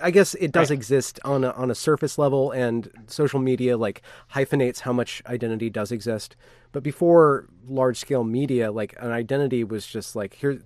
[0.00, 0.76] I guess it does Right.
[0.78, 5.68] exist on a, on a surface level, and social media like hyphenates how much identity
[5.70, 6.36] does exist.
[6.72, 10.60] But before large scale media, like an identity was just like here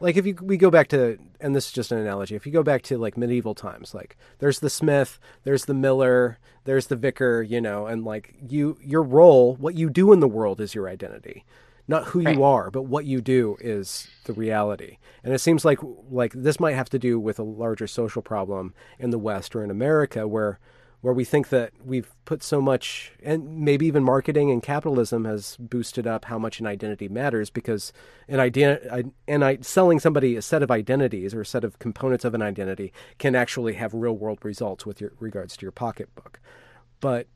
[0.00, 2.52] like if you we go back to and this is just an analogy if you
[2.52, 6.96] go back to like medieval times like there's the smith there's the miller there's the
[6.96, 10.74] vicar you know and like you your role what you do in the world is
[10.74, 11.44] your identity
[11.86, 12.36] not who Right.
[12.36, 15.78] you are but what you do is the reality and it seems like
[16.10, 19.62] like this might have to do with a larger social problem in the west or
[19.62, 20.58] in america where
[21.04, 25.54] where we think that we've put so much, and maybe even marketing and capitalism has
[25.60, 27.92] boosted up how much an identity matters because
[28.26, 28.80] an idea,
[29.28, 32.40] and I, selling somebody a set of identities or a set of components of an
[32.40, 36.40] identity can actually have real world results with your regards to your pocketbook.
[37.00, 37.26] But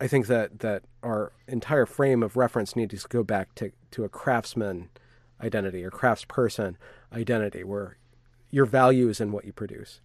[0.00, 4.04] I think that that our entire frame of reference needs to go back to to
[4.04, 4.90] a craftsman
[5.40, 6.76] identity or craftsperson
[7.12, 7.96] identity where
[8.50, 10.00] your value is in what you produce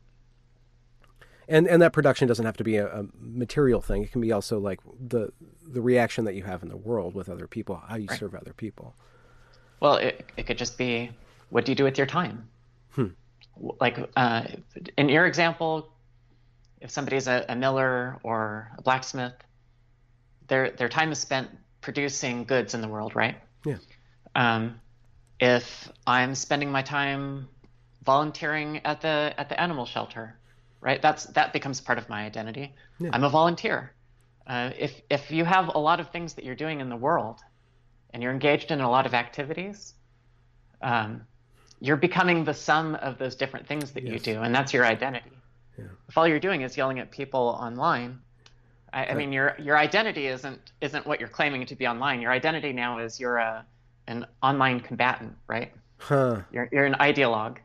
[1.48, 4.04] and and that production doesn't have to be a, a material thing.
[4.04, 5.32] It can be also like the
[5.66, 8.54] the reaction that you have in the world with other people, how you serve other
[8.54, 8.96] people.
[9.80, 11.12] Well, it, it could just be
[11.50, 12.48] what do you do with your time?
[12.92, 13.08] Hmm.
[13.80, 14.44] Like uh,
[14.98, 15.92] in your example,
[16.82, 19.34] if somebody's a, a miller or a blacksmith,
[20.48, 21.50] their their time is spent
[21.82, 23.36] producing goods in the world, right?
[23.66, 23.78] Yeah.
[24.36, 24.80] Um,
[25.40, 27.48] if I'm spending my time
[28.04, 30.36] volunteering at the at the animal shelter,
[30.82, 31.02] right?
[31.02, 32.74] That's that becomes part of my identity.
[33.00, 33.10] Yeah.
[33.14, 33.92] I'm a volunteer.
[34.46, 37.40] Uh, if if you have a lot of things that you're doing in the world,
[38.12, 39.94] and you're engaged in a lot of activities,
[40.82, 41.22] um,
[41.80, 45.32] you're becoming the sum of those different things that you do, and that's your identity.
[45.78, 45.86] Yeah.
[46.08, 48.20] If all you're doing is yelling at people online,
[48.94, 52.22] I, I mean, your your identity isn't isn't what you're claiming to be online.
[52.22, 53.66] Your identity now is you're a
[54.08, 55.74] an online combatant, right?
[55.98, 56.42] Huh.
[56.52, 57.58] You're you're an ideologue,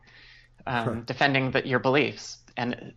[0.66, 2.38] um, defending the, your beliefs.
[2.56, 2.94] And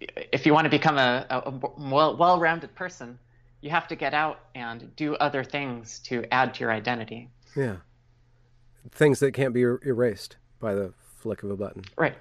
[0.00, 3.18] if you want to become a, a, a well well-rounded person,
[3.60, 7.28] you have to get out and do other things to add to your identity.
[7.54, 7.76] Yeah.
[8.92, 11.84] Things that can't be er- erased by the flick of a button.
[11.96, 12.14] Right.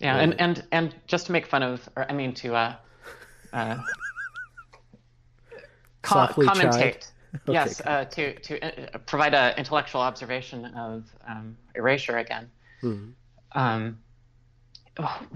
[0.00, 2.76] Yeah, and, and and just to make fun of, or I mean to uh,
[3.52, 3.76] uh,
[6.04, 7.10] co- commentate.
[7.48, 12.50] yes, uh, to to uh, provide an intellectual observation of um, erasure again.
[12.80, 13.08] Hmm.
[13.52, 13.98] Um,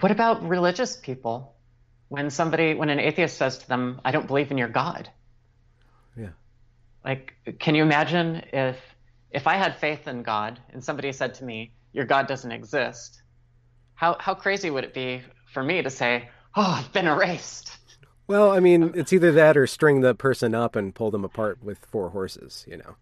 [0.01, 1.55] what about religious people?
[2.09, 5.11] When somebody, when an atheist says to them, "I don't believe in your God,"
[6.17, 6.31] Yeah.
[7.05, 8.79] like, can you imagine if
[9.31, 13.23] if I had faith in God and somebody said to me, "Your God doesn't exist"?
[13.95, 15.23] How how crazy would it be
[15.53, 17.78] for me to say, "Oh, I've been erased"?
[18.29, 21.63] Well, I mean, it's either that or string the person up and pull them apart
[21.63, 22.97] with four horses, you know.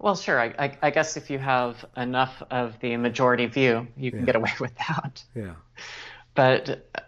[0.00, 0.40] Well, sure.
[0.40, 4.34] I, I, I guess if you have enough of the majority view, you can get
[4.34, 5.22] away with that.
[5.34, 5.54] Yeah.
[6.34, 7.00] But uh,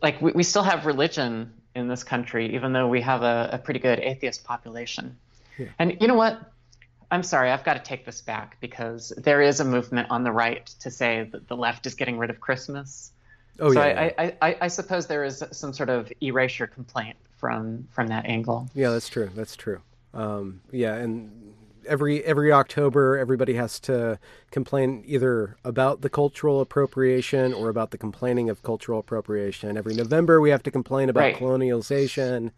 [0.00, 3.58] like we, we still have religion in this country, even though we have a, a
[3.58, 5.16] pretty good atheist population.
[5.58, 5.66] Yeah.
[5.78, 6.40] And you know what?
[7.10, 10.32] I'm sorry, I've got to take this back because there is a movement on the
[10.32, 13.12] right to say that the left is getting rid of Christmas.
[13.60, 13.88] Oh, so yeah.
[14.04, 14.12] yeah.
[14.18, 18.26] I, I, I, I suppose there is some sort of erasure complaint from from that
[18.26, 18.68] angle.
[18.74, 19.30] Yeah, that's true.
[19.34, 19.80] That's true.
[20.14, 21.54] Um, yeah, and
[21.86, 24.18] every every October, everybody has to
[24.50, 29.76] complain either about the cultural appropriation or about the complaining of cultural appropriation.
[29.76, 31.36] Every November, we have to complain about Right.
[31.36, 32.52] colonialization,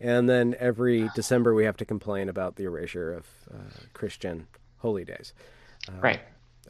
[0.00, 3.56] and then every December, we have to complain about the erasure of uh,
[3.92, 4.46] Christian
[4.78, 5.32] holy days.
[6.00, 6.20] right.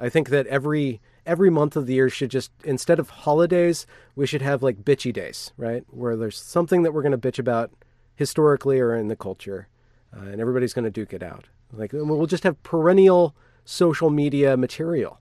[0.01, 3.87] I think that every every month of the year should just instead of holidays,
[4.17, 5.85] we should have like bitchy days, right?
[5.89, 7.71] Where there's something that we're going to bitch about
[8.15, 9.69] historically or in the culture,
[10.17, 11.47] uh, and everybody's going to duke it out.
[11.73, 13.35] Like we'll just have perennial
[13.65, 15.21] social media material.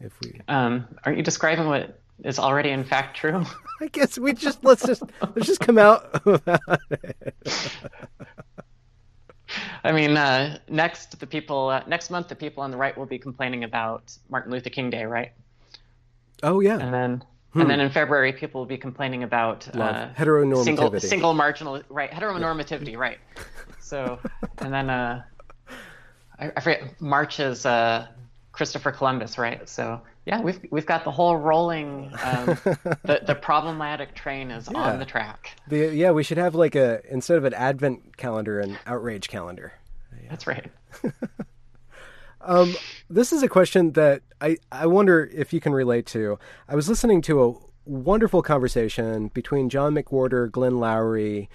[0.00, 3.44] If we, Um, aren't you describing what is already in fact true?
[3.80, 5.02] I guess we just let's just
[5.34, 6.22] let's just come out.
[9.82, 13.06] I mean, uh, next the people uh, next month the people on the right will
[13.06, 15.32] be complaining about Martin Luther King Day, right?
[16.42, 17.24] oh yeah, And then
[17.54, 20.64] and then in February people will be complaining about uh, Heteronormativity.
[20.64, 23.18] single single marginal right heteronormativity, right?
[23.80, 24.20] So
[24.58, 25.24] and then uh,
[26.38, 28.06] I, I forget March is uh,
[28.52, 29.68] Christopher Columbus, right?
[29.68, 32.46] So yeah, we've we've got the whole rolling um,
[33.04, 34.78] the the problematic train is Yeah.
[34.92, 35.56] on the track.
[35.68, 39.72] the, yeah, we should have like a instead of an advent calendar, an outrage calendar.
[40.28, 40.70] That's right.
[43.08, 46.38] This is a question that I, I wonder if you can relate to.
[46.68, 51.48] I was listening to a wonderful conversation between John McWhorter, Glenn Loury,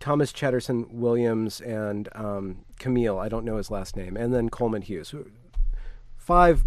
[0.00, 3.18] Thomas Chatterton Williams, and um, Kmele.
[3.24, 5.14] I don't know his last name, and then Coleman Hughes.
[6.16, 6.64] Five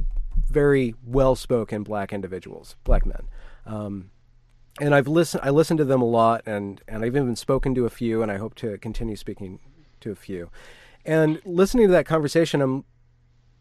[0.49, 3.27] very well-spoken black individuals, black men.
[3.65, 4.11] Um,
[4.81, 5.41] and I've listened.
[5.43, 8.31] I listened to them a lot, and and I've even spoken to a few, and
[8.31, 9.59] I hope to continue speaking
[10.01, 10.49] to a few.
[11.05, 12.85] And listening to that conversation, I'm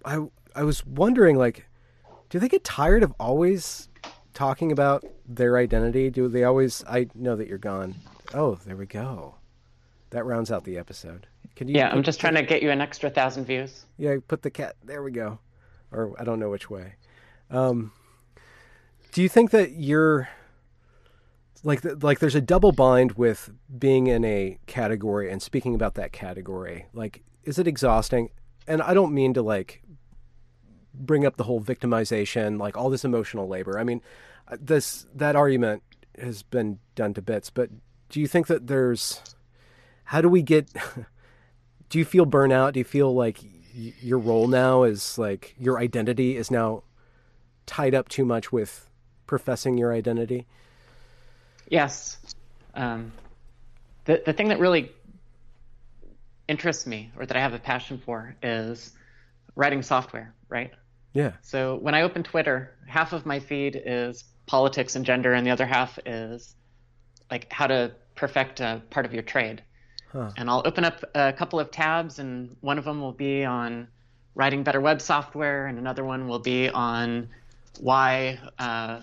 [0.04, 1.66] I I was wondering like
[2.30, 3.88] do they get tired of always
[4.34, 6.10] talking about their identity?
[6.10, 7.94] Do they always I know that you're gone.
[8.34, 9.36] Oh, there we go.
[10.10, 11.26] That rounds out the episode.
[11.56, 13.86] Can you Yeah, I'm just trying to get you an extra thousand views.
[13.96, 15.38] Yeah, put the cat there we go.
[15.90, 16.94] Or I don't know which way.
[17.50, 17.92] Um
[19.12, 20.28] do you think that you're
[21.64, 26.12] like like there's a double bind with being in a category and speaking about that
[26.12, 26.86] category?
[26.92, 28.30] Like is it exhausting?
[28.66, 29.82] And i don't mean to like
[30.92, 33.78] bring up the whole victimization like all this emotional labor.
[33.78, 34.02] I mean
[34.48, 35.82] uh, this that argument
[36.20, 37.70] has been done to bits but
[38.08, 39.22] do you think that there's
[40.04, 40.70] how do we get
[41.88, 42.72] do you feel burnout?
[42.72, 43.40] Do you feel like
[43.78, 46.82] your role now is like your identity is now
[47.66, 48.88] tied up too much with
[49.26, 50.46] professing your identity
[51.70, 52.18] Yes.
[52.74, 53.12] Um,
[54.04, 54.92] the the thing that really
[56.48, 58.92] interests me, or that I have a passion for, is
[59.54, 60.34] writing software.
[60.48, 60.72] Right.
[61.12, 65.46] yeah So when I open Twitter, half of my feed is politics and gender, and
[65.46, 66.54] the other half is
[67.30, 69.62] like how to perfect a part of your trade.
[70.12, 70.30] Huh.
[70.36, 73.88] And I'll open up a couple of tabs, and one of them will be on
[74.34, 77.28] writing better web software, and another one will be on
[77.80, 79.00] why uh,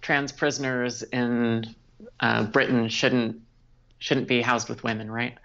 [0.00, 1.74] trans prisoners in
[2.20, 3.40] uh, Britain shouldn't
[3.98, 5.36] shouldn't be housed with women, right?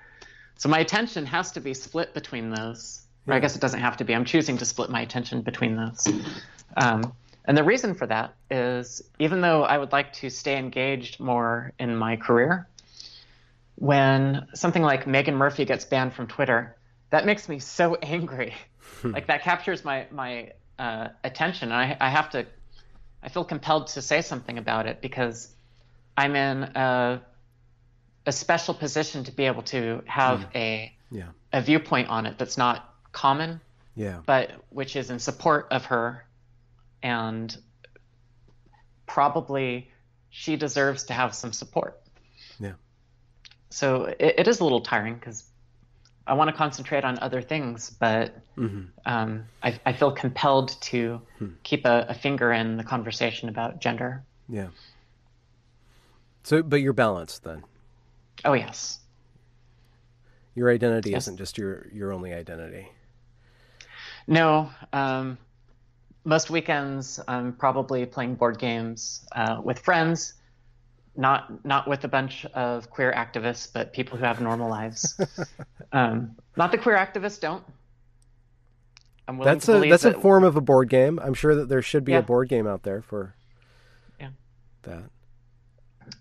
[0.58, 3.02] So my attention has to be split between those.
[3.28, 4.16] Or I guess it doesn't have to be.
[4.16, 6.08] I'm choosing to split my attention between those.
[6.76, 7.14] Um,
[7.46, 11.72] and the reason for that is even though I would like to stay engaged more
[11.80, 12.68] in my career,
[13.82, 16.78] when something like Meghan Murphy gets banned from Twitter,
[17.10, 18.54] that makes me so angry.
[19.04, 21.72] like that captures my my uh, attention.
[21.72, 22.46] And I, I have to,
[23.24, 25.52] I feel compelled to say something about it because
[26.16, 27.24] I'm in a,
[28.28, 32.60] a special position to be able to have a yeah a viewpoint on it that's
[32.60, 33.62] not common,
[33.96, 36.24] yeah but which is in support of her,
[37.02, 37.58] and
[39.08, 39.90] probably
[40.30, 42.00] she deserves to have some support.
[42.60, 42.74] yeah
[43.72, 45.44] So it, it is a little tiring because
[46.28, 48.36] I want to concentrate on other things, but
[49.06, 51.20] um, I, I feel compelled to
[51.64, 54.24] keep a, a finger in the conversation about gender.
[54.48, 54.68] yeah
[56.44, 57.64] so but you're balanced then
[58.46, 59.00] Oh yes,
[60.56, 61.24] your identity Yes.
[61.24, 62.90] isn't just your your only identity
[64.28, 64.70] no.
[64.94, 65.38] Um,
[66.24, 70.34] most weekends, I'm probably playing board games uh, with friends,
[71.16, 75.20] not not with a bunch of queer activists, but people who have normal lives.
[75.92, 77.64] um, not the queer activists don't.
[79.28, 81.70] I'm willing that's to a that's a form of a board game i'm sure that
[81.70, 82.18] there should be Yeah.
[82.20, 83.34] a board game out there for
[84.20, 84.30] Yeah.
[84.84, 85.04] that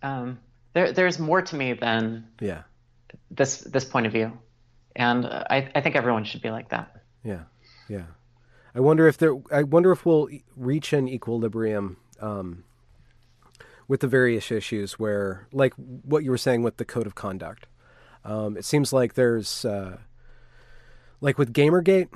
[0.02, 0.38] um,
[0.74, 2.62] there, there's more to me than yeah
[3.30, 4.38] this this point of view,
[4.94, 7.02] and uh, I, I think everyone should be like that.
[7.24, 7.44] yeah
[7.88, 8.04] yeah
[8.74, 12.62] i wonder if there i wonder if we'll reach an equilibrium um,
[13.90, 17.66] with the various issues where like what you were saying with the code of conduct
[18.24, 19.98] um, it seems like there's uh,
[21.20, 22.08] like with Gamergate,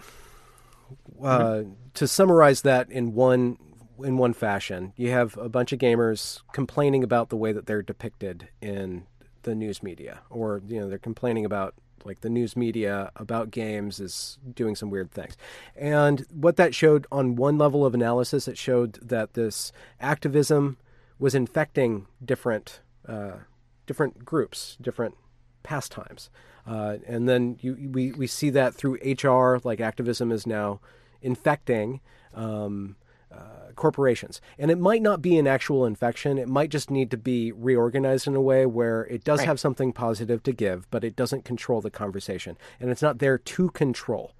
[1.22, 1.72] uh, mm-hmm.
[1.94, 3.58] to summarize that in one
[4.02, 7.82] in one fashion, you have a bunch of gamers complaining about the way that they're
[7.82, 9.06] depicted in
[9.42, 11.74] the news media, or you know they're complaining about
[12.04, 15.38] like the news media about games is doing some weird things.
[15.74, 20.76] And what that showed on one level of analysis, it showed that this activism
[21.18, 23.38] was infecting different uh,
[23.86, 25.14] different groups, different
[25.62, 26.30] pastimes.
[26.66, 30.80] Uh, and then you, we, we see that through HR, like activism is now
[31.20, 32.00] infecting
[32.32, 32.96] um,
[33.30, 34.40] uh, corporations.
[34.58, 36.38] And it might not be an actual infection.
[36.38, 39.48] It might just need to be reorganized in a way where it does right.
[39.48, 42.56] have something positive to give, but it doesn't control the conversation.
[42.80, 44.34] And it's not there to control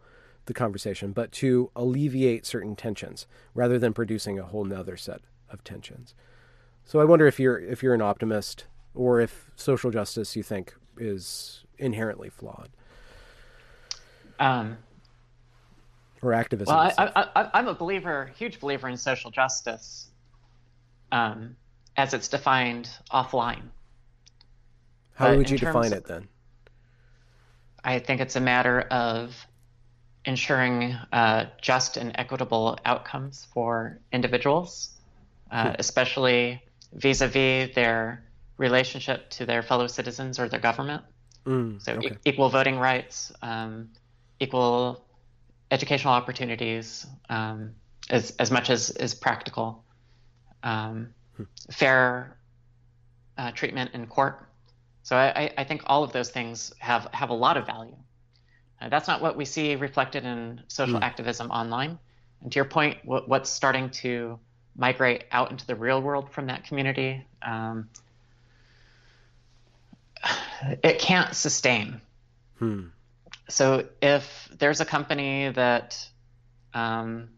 [0.47, 5.65] the conversation, but to alleviate certain tensions rather than producing a whole nother set of
[5.65, 6.15] tensions.
[6.85, 10.75] So I wonder if you're if you're an optimist or if social justice you think
[10.99, 12.69] is inherently flawed.
[14.39, 14.79] Um,
[16.23, 16.75] or activism.
[16.75, 20.09] Well, I, am a believer, huge believer in social justice,
[21.13, 21.57] um,
[21.97, 23.63] as it's defined offline.
[25.15, 26.29] How but would you define it then?
[27.85, 29.37] I think it's a matter of
[30.25, 34.91] ensuring uh, just and equitable outcomes for individuals,
[35.51, 35.75] uh, hmm.
[35.79, 36.63] especially
[36.95, 38.25] vis-a-vis their
[38.57, 41.03] relationship to their fellow citizens or their government.
[41.45, 42.09] Mm, so okay.
[42.09, 43.91] e- equal voting rights, um,
[44.41, 45.05] equal
[45.71, 47.75] educational opportunities, um,
[48.11, 49.85] as as much as is practical,
[50.63, 51.45] um, hmm.
[51.71, 52.39] fair
[53.37, 54.49] uh, treatment in court.
[55.03, 57.97] So I, I, think all of those things have have a lot of value.
[58.81, 61.03] Uh, that's not what we see reflected in social mm.
[61.03, 61.99] activism online.
[62.41, 64.39] And to your point, what, what's starting to
[64.77, 67.89] migrate out into the real world from that community, um,
[70.83, 72.01] it can't sustain.
[72.59, 72.89] Hmm
[73.49, 76.09] so if there's a company that
[76.73, 77.29] um,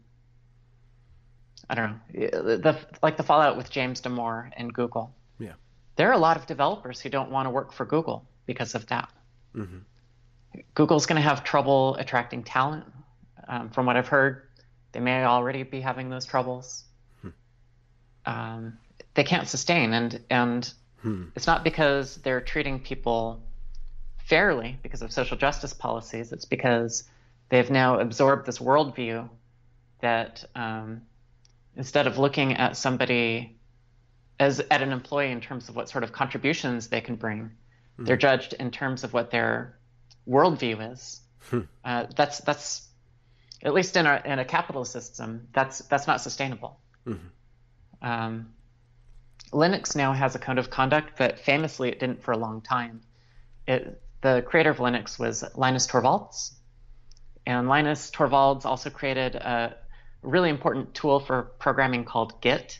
[1.69, 5.13] I don't know, the, like the fallout with James Damore and Google.
[5.39, 5.53] Yeah.
[5.95, 8.87] There are a lot of developers who don't want to work for Google because of
[8.87, 9.09] that.
[9.55, 9.79] Mm-hmm.
[10.73, 12.85] Google's going to have trouble attracting talent.
[13.47, 14.43] Um, from what I've heard,
[14.91, 16.83] they may already be having those troubles.
[18.27, 18.39] Hmm.
[18.39, 18.77] Um,
[19.13, 21.25] they can't sustain, and and hmm.
[21.35, 23.41] it's not because they're treating people
[24.25, 26.31] fairly because of social justice policies.
[26.31, 27.03] It's because
[27.49, 29.29] they've now absorbed this worldview
[30.01, 31.01] that um,
[31.75, 33.57] instead of looking at somebody
[34.39, 38.05] as at an employee in terms of what sort of contributions they can bring, mm-hmm.
[38.05, 39.77] they're judged in terms of what their
[40.27, 41.21] worldview is.
[41.49, 41.61] Hmm.
[41.83, 42.87] Uh, that's that's
[43.63, 46.79] at least in a in a capitalist system, that's that's not sustainable.
[47.07, 47.27] Mm-hmm.
[48.01, 48.53] Um,
[49.51, 53.01] Linux now has a code of conduct, but famously it didn't for a long time.
[53.67, 56.53] It the creator of Linux was Linus Torvalds.
[57.45, 59.75] And Linus Torvalds also created a
[60.21, 62.79] really important tool for programming called Git.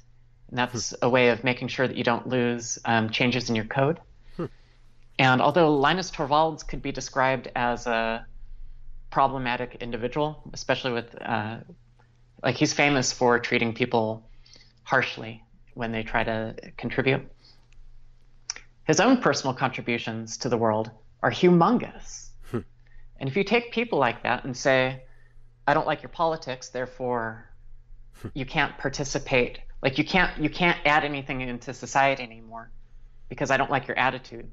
[0.49, 0.95] And that's hmm.
[1.03, 3.99] a way of making sure that you don't lose um, changes in your code.
[4.35, 4.45] Hmm.
[5.19, 8.25] And although Linus Torvalds could be described as a
[9.09, 11.57] problematic individual, especially with, uh,
[12.43, 14.27] like, he's famous for treating people
[14.87, 15.43] harshly
[15.73, 17.21] when they try to contribute.
[18.85, 20.89] His own personal contributions to the world
[21.21, 22.29] are humongous.
[22.49, 22.59] Hmm.
[23.19, 25.03] And if you take people like that and say,
[25.67, 27.49] I don't like your politics, therefore
[28.21, 28.29] hmm.
[28.33, 32.71] you can't participate, like you can't you can't add anything into society anymore
[33.27, 34.49] because I don't like your attitude.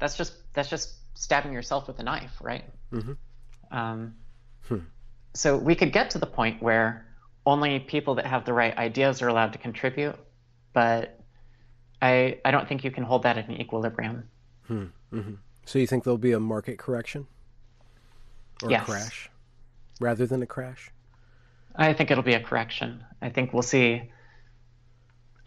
[0.00, 2.64] That's just that's just stabbing yourself with a knife, right?
[2.92, 3.12] Mm-hmm.
[3.70, 4.14] Um,
[4.62, 4.78] hmm.
[5.34, 7.07] So we could get to the point where
[7.48, 10.16] only people that have the right ideas are allowed to contribute,
[10.72, 11.18] but
[12.00, 14.28] I I don't think you can hold that in equilibrium.
[14.66, 14.84] Hmm.
[15.12, 15.34] Mm-hmm.
[15.64, 17.26] So you think there'll be a market correction
[18.62, 18.82] or yes.
[18.82, 19.30] a crash
[20.00, 20.90] rather than a crash?
[21.74, 23.04] I think it'll be a correction.
[23.22, 24.10] I think we'll see.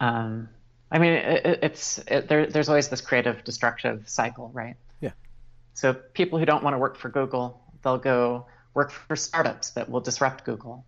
[0.00, 0.48] Um,
[0.90, 4.76] I mean, it, it's it, there, there's always this creative destructive cycle, right?
[5.00, 5.12] Yeah.
[5.74, 9.90] So people who don't want to work for Google, they'll go work for startups that
[9.90, 10.84] will disrupt Google.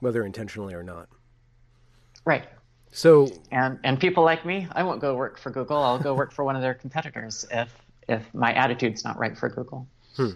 [0.00, 1.08] Whether intentionally or not.
[2.24, 2.44] Right.
[2.92, 5.78] So and and people like me, I won't go work for Google.
[5.78, 7.72] I'll go work for one of their competitors if
[8.08, 9.86] if my attitude's not right for Google.
[10.16, 10.30] Hmm.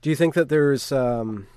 [0.00, 1.48] Do you think that there's um,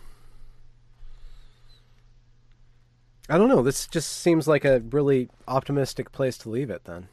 [3.29, 3.61] I don't know.
[3.61, 7.07] This just seems like a really optimistic place to leave it then.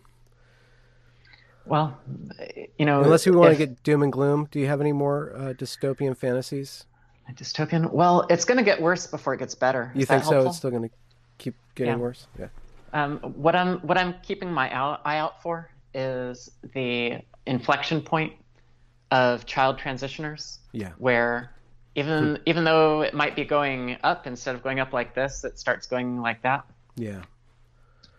[1.65, 1.97] Well,
[2.77, 4.93] you know, unless we want if, to get doom and gloom, do you have any
[4.93, 6.87] more uh, dystopian fantasies?
[7.35, 7.93] Dystopian?
[7.93, 9.93] Well, it's going to get worse before it gets better.
[9.95, 10.47] Is you think so?
[10.47, 10.95] It's still going to
[11.39, 11.99] keep getting yeah.
[11.99, 12.27] worse.
[12.39, 12.49] Yeah.
[12.93, 18.33] Um, what I'm what I'm keeping my eye out for is the inflection point
[19.11, 20.59] of child transitioners.
[20.73, 20.93] Yeah.
[20.99, 21.53] Where
[21.95, 22.43] even hmm.
[22.47, 25.87] even though it might be going up instead of going up like this, it starts
[25.87, 26.65] going like that.
[26.97, 27.23] Yeah.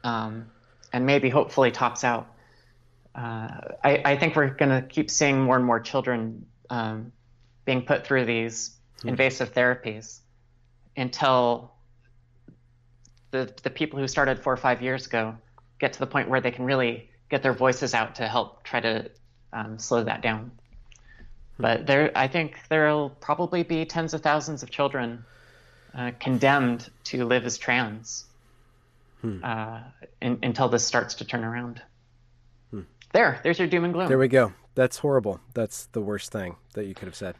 [0.03, 0.47] Um,
[0.93, 2.33] and maybe hopefully tops out.
[3.15, 7.11] Uh, I, I think we're going to keep seeing more and more children um,
[7.65, 9.09] being put through these hmm.
[9.09, 10.19] invasive therapies
[10.95, 11.71] until
[13.31, 15.35] the the people who started four or five years ago
[15.79, 18.79] get to the point where they can really get their voices out to help try
[18.79, 19.09] to
[19.53, 20.51] um, slow that down.
[21.57, 21.61] Hmm.
[21.61, 25.25] But there, I think there'll probably be tens of thousands of children
[25.95, 28.25] uh, condemned to live as trans
[29.21, 29.39] hmm.
[29.43, 29.79] uh,
[30.21, 31.81] in, until this starts to turn around.
[32.71, 32.81] Hmm.
[33.13, 34.07] There, there's your doom and gloom.
[34.07, 34.53] There we go.
[34.75, 35.39] That's horrible.
[35.53, 37.35] That's the worst thing that you could have said.